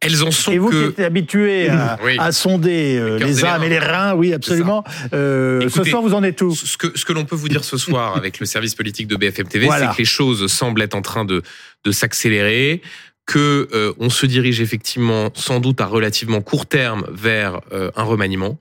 Elles 0.00 0.22
en 0.22 0.30
sont 0.30 0.52
Et 0.52 0.58
vous 0.58 0.70
qui 0.70 0.76
êtes 0.76 1.00
habitué 1.00 1.68
à, 1.68 1.98
Oui. 2.04 2.16
à 2.18 2.30
sonder 2.30 2.96
euh, 2.96 3.18
les 3.18 3.44
âmes 3.44 3.64
et 3.64 3.68
les 3.68 3.80
reins, 3.80 4.14
oui, 4.14 4.32
absolument. 4.32 4.84
Euh, 5.12 5.68
ce 5.68 5.82
soir, 5.82 6.02
vous 6.02 6.14
en 6.14 6.22
êtes 6.22 6.40
où 6.40 6.54
ce 6.54 6.76
que, 6.76 6.96
ce 6.96 7.04
que 7.04 7.12
l'on 7.12 7.24
peut 7.24 7.34
vous 7.34 7.48
dire 7.48 7.64
ce 7.64 7.76
soir 7.76 8.16
avec 8.16 8.38
le 8.38 8.46
service 8.46 8.76
politique 8.76 9.08
de 9.08 9.16
BFM 9.16 9.48
TV, 9.48 9.66
Voilà. 9.66 9.88
c'est 9.88 9.96
que 9.96 9.98
les 9.98 10.04
choses 10.04 10.46
semblent 10.52 10.82
être 10.82 10.94
en 10.94 11.02
train 11.02 11.24
de, 11.24 11.42
de 11.84 11.90
s'accélérer, 11.90 12.80
que 13.26 13.68
euh, 13.72 13.92
on 13.98 14.08
se 14.08 14.24
dirige 14.24 14.60
effectivement 14.60 15.30
sans 15.34 15.58
doute 15.58 15.80
à 15.80 15.86
relativement 15.86 16.40
court 16.42 16.66
terme 16.66 17.04
vers 17.10 17.60
euh, 17.72 17.90
un 17.96 18.04
remaniement. 18.04 18.58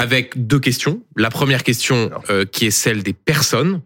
Avec 0.00 0.46
deux 0.46 0.60
questions. 0.60 1.02
La 1.16 1.28
première 1.28 1.64
question, 1.64 2.10
qui 2.52 2.66
est 2.66 2.70
celle 2.70 3.02
des 3.02 3.12
personnes. 3.12 3.80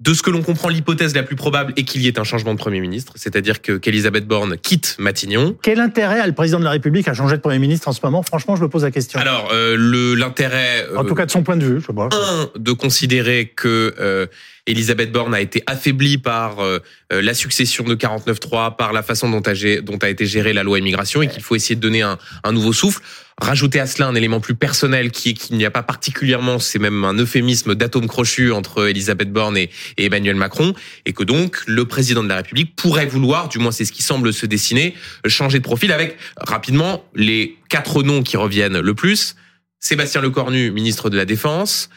De 0.00 0.14
ce 0.14 0.22
que 0.22 0.30
l'on 0.30 0.40
comprend, 0.40 0.70
l'hypothèse 0.70 1.14
la 1.14 1.22
plus 1.22 1.36
probable 1.36 1.74
est 1.76 1.82
qu'il 1.82 2.00
y 2.00 2.08
ait 2.08 2.18
un 2.18 2.24
changement 2.24 2.54
de 2.54 2.58
Premier 2.58 2.80
ministre, 2.80 3.12
c'est-à-dire 3.16 3.60
que 3.60 3.72
qu'Elisabeth 3.72 4.26
Borne 4.26 4.56
quitte 4.56 4.96
Matignon. 4.98 5.54
Quel 5.60 5.78
intérêt 5.78 6.20
a 6.20 6.26
le 6.26 6.32
président 6.32 6.58
de 6.58 6.64
la 6.64 6.70
République 6.70 7.06
à 7.06 7.12
changer 7.12 7.36
de 7.36 7.42
premier 7.42 7.58
ministre 7.58 7.86
en 7.86 7.92
ce 7.92 8.00
moment? 8.02 8.22
Franchement, 8.22 8.56
je 8.56 8.62
me 8.62 8.70
pose 8.70 8.82
la 8.82 8.90
question. 8.90 9.20
Alors, 9.20 9.50
euh, 9.52 9.76
l'intérêt... 10.16 10.86
en 10.96 11.04
euh, 11.04 11.08
tout 11.08 11.14
cas, 11.14 11.26
de 11.26 11.30
son 11.30 11.42
point 11.42 11.58
de 11.58 11.66
vue, 11.66 11.80
je 11.82 11.86
sais 11.86 11.92
pas. 11.92 12.08
un, 12.12 12.48
de 12.58 12.72
considérer 12.72 13.52
que 13.54 13.94
euh, 14.00 14.26
Elisabeth 14.70 15.10
Borne 15.10 15.34
a 15.34 15.40
été 15.40 15.62
affaiblie 15.66 16.18
par 16.18 16.60
euh, 16.60 16.78
euh, 17.12 17.20
la 17.20 17.34
succession 17.34 17.84
de 17.84 17.94
49.3, 17.94 18.76
par 18.76 18.92
la 18.92 19.02
façon 19.02 19.28
dont 19.28 19.40
a, 19.40 19.80
dont 19.82 19.98
a 19.98 20.08
été 20.08 20.26
gérée 20.26 20.52
la 20.52 20.62
loi 20.62 20.78
immigration 20.78 21.22
et 21.22 21.28
qu'il 21.28 21.42
faut 21.42 21.56
essayer 21.56 21.74
de 21.74 21.80
donner 21.80 22.02
un, 22.02 22.18
un 22.44 22.52
nouveau 22.52 22.72
souffle. 22.72 23.02
Rajouter 23.40 23.80
à 23.80 23.86
cela 23.86 24.06
un 24.06 24.14
élément 24.14 24.38
plus 24.38 24.54
personnel 24.54 25.10
qui 25.10 25.30
est 25.30 25.34
qu'il 25.34 25.56
n'y 25.56 25.64
a 25.64 25.70
pas 25.70 25.82
particulièrement, 25.82 26.58
c'est 26.58 26.78
même 26.78 27.04
un 27.04 27.14
euphémisme 27.14 27.74
d'atome 27.74 28.06
crochu 28.06 28.52
entre 28.52 28.88
Elisabeth 28.88 29.32
Borne 29.32 29.56
et, 29.56 29.70
et 29.96 30.04
Emmanuel 30.04 30.36
Macron, 30.36 30.74
et 31.06 31.14
que 31.14 31.24
donc 31.24 31.62
le 31.66 31.86
président 31.86 32.22
de 32.22 32.28
la 32.28 32.36
République 32.36 32.76
pourrait 32.76 33.06
vouloir, 33.06 33.48
du 33.48 33.58
moins 33.58 33.72
c'est 33.72 33.86
ce 33.86 33.92
qui 33.92 34.02
semble 34.02 34.32
se 34.32 34.46
dessiner, 34.46 34.94
changer 35.26 35.58
de 35.58 35.64
profil 35.64 35.90
avec 35.90 36.16
rapidement 36.36 37.04
les 37.14 37.56
quatre 37.70 38.02
noms 38.02 38.22
qui 38.22 38.36
reviennent 38.36 38.78
le 38.78 38.94
plus. 38.94 39.36
Sébastien 39.80 40.20
Lecornu, 40.20 40.70
ministre 40.70 41.08
de 41.08 41.16
la 41.16 41.24
Défense, 41.24 41.88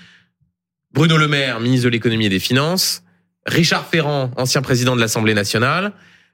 Bruno 0.94 1.18
Le 1.18 1.28
Maire, 1.28 1.60
ministre 1.60 1.86
de 1.86 1.90
l'économie 1.90 2.28
et 2.28 2.30
des 2.30 2.40
finances, 2.40 3.04
Richard 3.48 3.88
Ferrand, 3.88 4.32
ancien 4.38 4.62
président 4.62 4.96
de 4.96 5.02
l'Assemblée 5.02 5.34
nationale, 5.34 5.92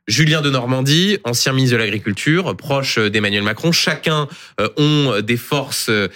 Julien 0.07 0.41
de 0.41 0.49
Normandie, 0.49 1.17
ancien 1.23 1.53
ministre 1.53 1.77
de 1.77 1.81
l'Agriculture, 1.81 2.57
proche 2.57 2.97
d'Emmanuel 2.99 3.43
Macron. 3.43 3.71
Chacun 3.71 4.27
euh, 4.59 4.67
ont 4.75 5.21
des 5.21 5.37
forces 5.37 5.89
euh, 5.89 6.09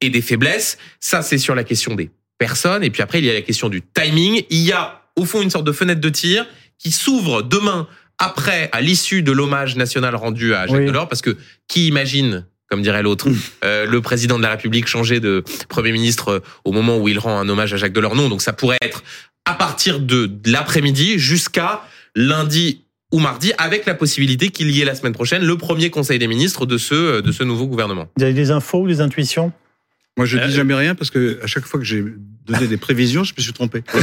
et 0.00 0.10
des 0.10 0.20
faiblesses. 0.20 0.76
Ça, 1.00 1.22
c'est 1.22 1.38
sur 1.38 1.54
la 1.54 1.64
question 1.64 1.94
des 1.94 2.10
personnes. 2.36 2.84
Et 2.84 2.90
puis 2.90 3.00
après, 3.02 3.20
il 3.20 3.24
y 3.24 3.30
a 3.30 3.34
la 3.34 3.42
question 3.42 3.68
du 3.68 3.80
timing. 3.80 4.42
Il 4.50 4.58
y 4.58 4.72
a, 4.72 5.02
au 5.16 5.24
fond, 5.24 5.40
une 5.40 5.50
sorte 5.50 5.64
de 5.64 5.72
fenêtre 5.72 6.00
de 6.00 6.08
tir 6.08 6.46
qui 6.78 6.90
s'ouvre 6.90 7.42
demain 7.42 7.86
après, 8.18 8.68
à 8.72 8.80
l'issue 8.80 9.22
de 9.22 9.32
l'hommage 9.32 9.76
national 9.76 10.14
rendu 10.14 10.54
à 10.54 10.66
Jacques 10.66 10.78
Oui. 10.78 10.86
Delors, 10.86 11.08
parce 11.08 11.22
que 11.22 11.36
qui 11.68 11.86
imagine 11.86 12.44
comme 12.72 12.80
dirait 12.80 13.02
l'autre, 13.02 13.28
euh, 13.66 13.84
le 13.84 14.00
président 14.00 14.38
de 14.38 14.42
la 14.42 14.48
République 14.48 14.86
changer 14.86 15.20
de 15.20 15.44
Premier 15.68 15.92
ministre 15.92 16.28
euh, 16.30 16.38
au 16.64 16.72
moment 16.72 16.96
où 16.96 17.06
il 17.06 17.18
rend 17.18 17.38
un 17.38 17.46
hommage 17.50 17.74
à 17.74 17.76
Jacques 17.76 17.92
Delors. 17.92 18.16
Non, 18.16 18.30
donc 18.30 18.40
ça 18.40 18.54
pourrait 18.54 18.78
être 18.80 19.04
à 19.44 19.52
partir 19.52 20.00
de, 20.00 20.24
de 20.24 20.50
l'après-midi 20.50 21.18
jusqu'à 21.18 21.82
lundi 22.16 22.80
ou 23.12 23.18
mardi, 23.18 23.52
avec 23.58 23.84
la 23.84 23.92
possibilité 23.94 24.48
qu'il 24.48 24.70
y 24.70 24.80
ait 24.80 24.86
la 24.86 24.94
semaine 24.94 25.12
prochaine 25.12 25.44
le 25.44 25.58
premier 25.58 25.90
Conseil 25.90 26.18
des 26.18 26.28
ministres 26.28 26.64
de 26.64 26.78
ce, 26.78 26.94
euh, 26.94 27.20
de 27.20 27.30
ce 27.30 27.44
nouveau 27.44 27.66
gouvernement. 27.66 28.08
Vous 28.16 28.24
avez 28.24 28.32
des 28.32 28.50
infos 28.50 28.80
ou 28.80 28.88
des 28.88 29.02
intuitions? 29.02 29.52
Moi, 30.16 30.24
je 30.24 30.38
Euh, 30.38 30.46
dis 30.46 30.54
jamais 30.54 30.72
rien 30.74 30.94
parce 30.94 31.10
que 31.10 31.38
à 31.42 31.46
chaque 31.46 31.66
fois 31.66 31.78
que 31.78 31.84
j'ai 31.84 32.02
donné 32.46 32.66
des 32.66 32.76
prévisions, 32.76 33.24
je 33.24 33.32
me 33.36 33.42
suis 33.42 33.52
trompé. 33.52 33.82
C'est 33.92 34.00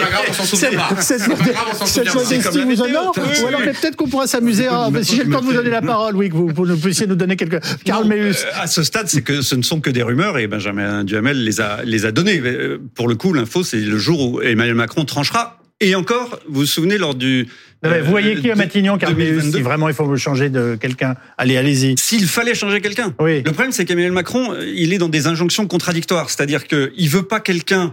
pas 0.00 0.10
grave, 0.10 0.24
on 0.28 0.32
s'en 0.32 0.44
souvient 0.44 0.70
pas. 0.78 1.00
Cette, 1.00 1.20
C'est 1.20 1.28
pas 1.28 1.34
grave, 1.44 1.66
on 1.72 1.74
s'en 1.76 1.86
cette 1.86 2.08
souvient 2.08 2.40
pas. 2.40 2.50
modestie 2.54 2.82
honore 2.82 3.12
Oui, 3.16 3.22
Ou 3.42 3.46
alors 3.46 3.60
peut-être 3.60 3.96
qu'on 3.96 4.08
pourra 4.08 4.26
s'amuser. 4.26 4.68
Si 5.02 5.16
j'ai 5.16 5.24
le 5.24 5.30
temps 5.30 5.40
de 5.40 5.46
vous 5.46 5.52
donner 5.52 5.70
la 5.70 5.82
parole, 5.82 6.16
oui, 6.16 6.30
que 6.30 6.34
vous, 6.34 6.76
puissiez 6.76 7.06
nous 7.06 7.14
donner 7.16 7.36
quelques. 7.36 7.60
Karl 7.84 8.06
Meus. 8.08 8.44
euh, 8.44 8.50
à 8.62 8.66
ce 8.66 8.82
stade, 8.82 9.08
c'est 9.08 9.22
que 9.22 9.42
ce 9.42 9.54
ne 9.54 9.62
sont 9.62 9.80
que 9.80 9.90
des 9.90 10.02
rumeurs 10.02 10.38
et 10.38 10.46
Benjamin 10.46 11.04
Duhamel 11.04 11.44
les 11.44 11.60
a, 11.60 11.82
les 11.84 12.06
a 12.06 12.12
données. 12.12 12.40
Euh, 12.44 12.78
Pour 12.94 13.08
le 13.08 13.14
coup, 13.14 13.32
l'info, 13.32 13.62
c'est 13.62 13.80
le 13.80 13.98
jour 13.98 14.20
où 14.34 14.40
Emmanuel 14.42 14.74
Macron 14.74 15.04
tranchera. 15.04 15.58
Et 15.82 15.96
encore, 15.96 16.38
vous 16.48 16.60
vous 16.60 16.66
souvenez 16.66 16.96
lors 16.96 17.16
du... 17.16 17.48
Non, 17.82 17.90
vous 18.04 18.10
voyez 18.10 18.36
euh, 18.36 18.40
qui 18.40 18.48
à 18.48 18.54
Matignon, 18.54 18.96
2022? 18.96 19.58
Si 19.58 19.62
vraiment 19.62 19.88
il 19.88 19.94
faut 19.94 20.04
vous 20.04 20.16
changer 20.16 20.48
de 20.48 20.78
quelqu'un, 20.80 21.16
allez, 21.36 21.56
allez-y. 21.56 21.96
S'il 21.98 22.28
fallait 22.28 22.54
changer 22.54 22.80
quelqu'un. 22.80 23.12
Oui. 23.18 23.42
Le 23.42 23.50
problème, 23.50 23.72
c'est 23.72 23.84
qu'Emmanuel 23.84 24.12
Macron, 24.12 24.52
euh, 24.52 24.64
il 24.64 24.92
est 24.92 24.98
dans 24.98 25.08
des 25.08 25.26
injonctions 25.26 25.66
contradictoires. 25.66 26.30
C'est-à-dire 26.30 26.68
qu'il 26.68 27.08
veut 27.08 27.24
pas 27.24 27.40
quelqu'un 27.40 27.92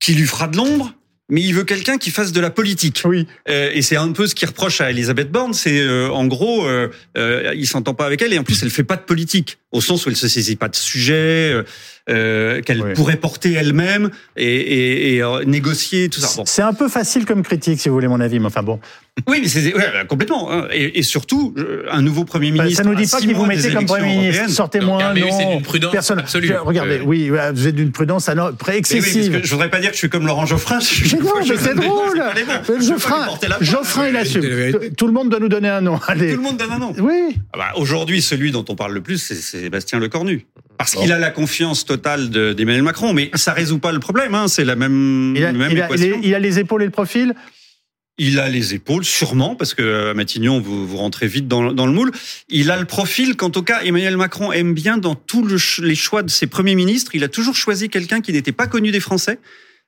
qui 0.00 0.12
lui 0.12 0.26
fera 0.26 0.48
de 0.48 0.58
l'ombre, 0.58 0.94
mais 1.30 1.40
il 1.40 1.54
veut 1.54 1.64
quelqu'un 1.64 1.96
qui 1.96 2.10
fasse 2.10 2.32
de 2.32 2.40
la 2.40 2.50
politique. 2.50 3.02
Oui. 3.04 3.26
Euh, 3.48 3.70
et 3.72 3.82
c'est 3.82 3.96
un 3.96 4.12
peu 4.12 4.26
ce 4.26 4.34
qu'il 4.34 4.48
reproche 4.48 4.80
à 4.80 4.90
Elisabeth 4.90 5.30
Borne, 5.30 5.54
c'est 5.54 5.80
euh, 5.80 6.10
en 6.10 6.26
gros, 6.26 6.66
euh, 6.66 6.88
il 7.54 7.66
s'entend 7.66 7.94
pas 7.94 8.04
avec 8.04 8.20
elle 8.20 8.32
et 8.34 8.38
en 8.38 8.44
plus 8.44 8.62
elle 8.62 8.70
fait 8.70 8.84
pas 8.84 8.96
de 8.96 9.02
politique, 9.02 9.58
au 9.72 9.80
sens 9.80 10.04
où 10.06 10.08
elle 10.10 10.16
se 10.16 10.28
saisit 10.28 10.56
pas 10.56 10.68
de 10.68 10.76
sujet, 10.76 11.52
euh, 11.52 11.62
euh, 12.08 12.60
qu'elle 12.62 12.82
Oui. 12.82 12.92
pourrait 12.94 13.16
porter 13.16 13.52
elle-même 13.52 14.10
et, 14.36 14.44
et, 14.44 15.14
et, 15.16 15.22
euh, 15.22 15.44
négocier 15.44 16.08
tout 16.08 16.18
ça. 16.20 16.28
Bon. 16.36 16.44
C'est 16.44 16.62
un 16.62 16.72
peu 16.72 16.88
facile 16.88 17.24
comme 17.24 17.42
critique, 17.42 17.78
si 17.80 17.88
vous 17.88 17.94
voulez 17.94 18.08
mon 18.08 18.20
avis, 18.20 18.40
mais 18.40 18.46
enfin 18.46 18.62
bon. 18.64 18.80
Oui, 19.28 19.38
mais 19.42 19.48
c'est 19.48 19.62
ouais, 19.74 19.90
bah, 19.92 20.04
complètement. 20.08 20.50
hein. 20.50 20.66
Et, 20.72 20.98
et 20.98 21.02
surtout, 21.02 21.54
euh, 21.58 21.84
un 21.90 22.00
nouveau 22.02 22.24
premier 22.24 22.50
Bah, 22.52 22.64
ministre. 22.64 22.82
ça 22.82 22.88
nous 22.88 22.96
dit 22.96 23.04
à 23.04 23.08
pas 23.10 23.20
six 23.20 23.26
qui 23.26 23.32
vous 23.34 23.44
mettez 23.44 23.70
comme 23.72 23.84
Premier 23.86 24.16
ministre. 24.16 24.48
Sortez-moi, 24.48 25.12
Meus, 25.14 25.24
c'est 25.30 25.44
non. 25.44 25.54
d'une 25.56 25.62
prudence 25.62 25.92
Personne. 25.92 26.18
absolue. 26.18 26.52
Regardez, 26.64 26.98
Euh, 26.98 27.04
oui, 27.04 27.28
vous 27.52 27.66
êtes 27.68 27.74
d'une 27.74 27.92
prudence 27.92 28.28
oui, 28.28 28.34
parce 28.58 28.76
excessive. 28.76 29.40
que 29.40 29.46
je 29.46 29.50
voudrais 29.52 29.70
pas 29.70 29.78
dire 29.78 29.90
que 29.90 29.94
je 29.94 29.98
suis 30.00 30.08
comme 30.10 30.26
Laurent 30.26 30.46
Geoffrin. 30.46 30.80
Je- 30.80 31.16
Mais 31.16 31.22
non, 31.22 31.30
mais 31.38 31.44
c'est 31.46 31.70
je- 31.70 31.76
drôle. 31.76 32.18
pas 32.18 32.80
Geoffrin. 32.80 33.26
Geoffrin, 33.60 34.08
il 34.08 34.16
assume. 34.16 34.42
Tout 34.96 35.06
le 35.06 35.12
monde 35.12 35.28
doit 35.28 35.40
nous 35.40 35.48
donner 35.48 35.68
un 35.68 35.80
nom. 35.82 36.00
Allez. 36.08 36.30
Tout 36.30 36.36
le 36.38 36.42
monde 36.42 36.56
donne 36.56 36.72
un 36.72 36.78
nom. 36.78 36.94
Oui. 36.98 37.36
Ah 37.52 37.58
bah, 37.58 37.72
Aujourd'hui, 37.76 38.22
celui 38.22 38.50
dont 38.52 38.64
on 38.68 38.74
parle 38.74 38.94
le 38.94 39.00
plus, 39.02 39.18
c'est 39.18 39.34
c'est 39.60 39.66
Sébastien 39.66 39.98
Lecornu. 39.98 40.46
Parce 40.78 40.94
Bon. 40.94 41.02
qu'il 41.02 41.12
a 41.12 41.18
la 41.18 41.30
confiance 41.30 41.84
totale 41.84 42.30
de- 42.30 42.52
d'Emmanuel 42.54 42.82
Macron. 42.82 43.12
Mais 43.12 43.30
ça 43.34 43.52
résout 43.52 43.78
pas 43.78 43.92
le 43.92 44.00
problème. 44.00 44.34
Hein. 44.34 44.48
C'est 44.48 44.64
la 44.64 44.76
même, 44.76 45.34
Il 45.36 45.44
a, 45.44 45.52
même 45.52 45.70
il 45.70 45.80
a- 45.82 45.86
il 45.90 45.94
équation. 45.94 46.16
est- 46.22 46.26
il 46.26 46.34
a 46.34 46.38
les 46.38 46.58
épaules 46.58 46.82
et 46.82 46.86
le 46.86 46.90
profil. 46.90 47.34
Il 48.18 48.38
a 48.38 48.48
les 48.48 48.74
épaules, 48.74 49.04
sûrement, 49.04 49.54
parce 49.54 49.72
que 49.72 49.82
euh, 49.82 50.10
à 50.10 50.14
Matignon, 50.14 50.60
vous, 50.60 50.86
vous 50.86 50.96
rentrez 50.98 51.26
vite 51.26 51.48
dans, 51.48 51.72
dans 51.72 51.86
le 51.86 51.92
moule. 51.92 52.10
Il 52.50 52.70
a 52.70 52.78
le 52.78 52.84
profil 52.84 53.36
qu'en 53.36 53.48
tout 53.50 53.62
cas, 53.62 53.80
Emmanuel 53.82 54.16
Macron 54.18 54.52
aime 54.52 54.74
bien 54.74 54.98
dans 54.98 55.14
tous 55.14 55.42
le 55.44 55.56
les 55.86 55.94
choix 55.94 56.22
de 56.22 56.28
ses 56.30 56.46
premiers 56.46 56.74
ministres. 56.74 57.14
Il 57.14 57.24
a 57.24 57.28
toujours 57.28 57.54
choisi 57.56 57.88
quelqu'un 57.88 58.20
qui 58.20 58.32
n'était 58.32 58.52
pas 58.52 58.66
connu 58.66 58.90
des 58.90 59.00
Français 59.00 59.38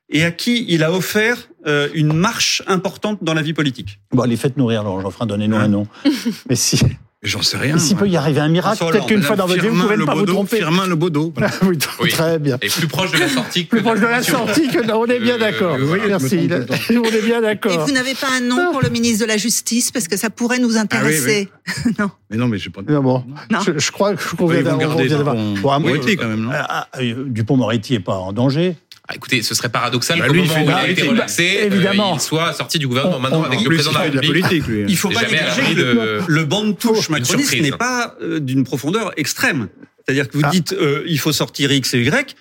et 0.09 0.23
à 0.23 0.31
qui 0.31 0.65
il 0.67 0.83
a 0.83 0.91
offert 0.91 1.47
euh, 1.67 1.89
une 1.93 2.13
marche 2.13 2.61
importante 2.67 3.19
dans 3.23 3.33
la 3.35 3.41
vie 3.41 3.53
politique. 3.53 3.99
Bon, 4.11 4.23
allez, 4.23 4.35
faites 4.35 4.57
nourrir, 4.57 4.83
Laurent 4.83 5.01
Geoffrin, 5.01 5.25
donnez-nous 5.27 5.55
Hein 5.55 5.61
un 5.65 5.67
nom. 5.69 5.87
Mais 6.49 6.55
si, 6.55 6.79
J'en 7.23 7.41
sais 7.41 7.57
rien. 7.57 7.75
mais 7.75 7.79
s'il 7.79 7.95
moi. 7.95 8.03
peut 8.05 8.09
y 8.09 8.17
arriver 8.17 8.41
un 8.41 8.49
miracle, 8.49 8.75
François 8.77 8.91
peut-être 8.91 9.05
qu'une 9.07 9.21
fois 9.21 9.35
dans 9.37 9.45
votre 9.45 9.61
vie, 9.61 9.69
vous 9.69 9.81
pouvez 9.81 9.95
ne 9.97 10.03
pas 10.03 10.13
vous 10.15 10.25
tromper. 10.25 10.57
Firmin 10.57 10.87
Lebaudot. 10.87 11.31
voilà. 11.35 11.51
Oui, 11.63 11.77
Oui. 12.01 12.09
très 12.09 12.37
bien. 12.39 12.57
Et 12.61 12.67
plus 12.67 12.87
proche 12.87 13.11
de 13.11 13.17
la 13.19 13.29
sortie 13.29 13.65
que 13.65 13.69
Plus 13.69 13.81
proche 13.81 13.99
de 14.01 14.05
la 14.07 14.21
sortie 14.21 14.67
que 14.67 14.91
on 14.91 15.05
est 15.05 15.19
bien 15.19 15.35
Euh, 15.35 15.39
d'accord. 15.39 15.77
oui, 15.79 15.99
je 15.99 16.03
me 16.03 16.07
Merci. 16.09 16.49
On 16.91 17.03
est 17.03 17.21
bien 17.25 17.39
Et 17.39 17.41
d'accord. 17.41 17.85
vous 17.85 17.93
n'avez 17.93 18.13
pas 18.13 18.27
un 18.35 18.41
nom 18.41 18.71
pour 18.71 18.81
le 18.81 18.89
ministre 18.89 19.21
de 19.23 19.27
la 19.27 19.37
Justice 19.37 19.91
parce 19.91 20.07
que 20.07 20.17
ça 20.17 20.29
pourrait 20.29 20.59
nous 20.59 20.75
intéresser. 20.77 21.49
Mais 22.29 22.37
non, 22.37 22.47
mais 22.47 22.57
je 22.57 22.69
pas. 22.69 22.81
Non, 22.87 23.01
bon, 23.01 23.23
Non. 23.51 23.59
je, 23.65 23.77
je 23.77 23.91
crois 23.91 24.15
qu'on 24.15 24.47
Oui, 24.47 24.55
vient 24.55 24.63
vous 24.63 24.79
d'avoir. 24.79 24.79
gardez 24.79 25.03
on 25.03 25.05
vient 25.07 25.17
d'avoir- 25.17 25.35
Dupont- 25.35 25.61
Bon, 25.61 25.69
à 25.71 25.79
moins- 25.79 25.91
Moretti, 25.91 26.15
quand 26.17 26.27
même, 26.27 26.41
non 26.41 26.49
Ah, 26.53 26.87
ah, 26.91 26.99
euh, 26.99 27.25
Dupont-Moretti 27.27 27.93
est 27.95 27.99
pas 27.99 28.15
en 28.17 28.33
danger. 28.33 28.75
Ah, 29.13 29.15
écoutez, 29.15 29.43
ce 29.43 29.53
serait 29.53 29.69
paradoxal 29.69 30.17
Bah, 30.19 30.27
qu'au 30.27 30.33
moment 30.33 30.53
où 30.55 30.63
il 30.63 30.71
a 30.71 30.81
été 30.83 30.93
politique. 30.93 31.09
relaxé, 31.11 31.57
Bah, 31.69 31.75
évidemment. 31.75 32.11
euh, 32.13 32.15
il 32.15 32.19
soit 32.21 32.53
sorti 32.53 32.79
du 32.79 32.87
gouvernement. 32.87 33.17
On- 33.17 33.19
Maintenant, 33.19 33.41
on- 33.41 33.43
avec 33.43 33.59
le 33.61 33.65
plus, 33.67 33.75
président 33.77 33.91
de 33.91 33.97
la 33.97 34.03
République, 34.11 34.41
politique, 34.43 34.67
lui. 34.67 34.85
Il 34.87 34.97
faut 34.97 35.09
pas 35.09 35.21
négliger 35.21 35.73
le, 35.75 36.19
le 36.27 36.43
banc 36.45 36.63
de 36.65 36.71
touche 36.71 37.09
macroniste 37.09 37.59
n'est 37.61 37.71
pas 37.71 38.15
euh, 38.21 38.39
d'une 38.39 38.63
profondeur 38.63 39.11
extrême. 39.17 39.67
C'est-à-dire 40.05 40.27
que 40.27 40.37
vous 40.37 40.43
Ah. 40.45 40.49
dites 40.49 40.73
euh, 40.73 41.03
il 41.07 41.19
faut 41.19 41.31
sortir 41.31 41.71
X 41.71 41.93
et 41.93 41.99
Y. 42.01 42.35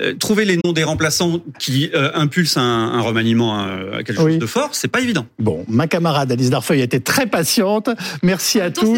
euh, 0.00 0.14
trouver 0.14 0.44
les 0.44 0.56
noms 0.64 0.72
des 0.72 0.84
remplaçants 0.84 1.40
qui 1.58 1.90
euh, 1.96 2.12
impulsent 2.14 2.56
un, 2.58 2.62
un 2.62 3.00
remaniement 3.00 3.58
à, 3.58 3.96
à 3.96 4.02
quelque 4.04 4.22
Oui. 4.22 4.32
chose 4.34 4.38
de 4.38 4.46
fort, 4.46 4.68
c'est 4.72 4.86
pas 4.86 5.00
évident. 5.00 5.26
Bon, 5.40 5.64
ma 5.66 5.88
camarade 5.88 6.30
Alice 6.30 6.48
Darfeuille 6.48 6.82
a 6.82 6.84
été 6.84 7.00
très 7.00 7.26
patiente. 7.26 7.90
Merci 8.22 8.60
à 8.60 8.70
tous. 8.70 8.94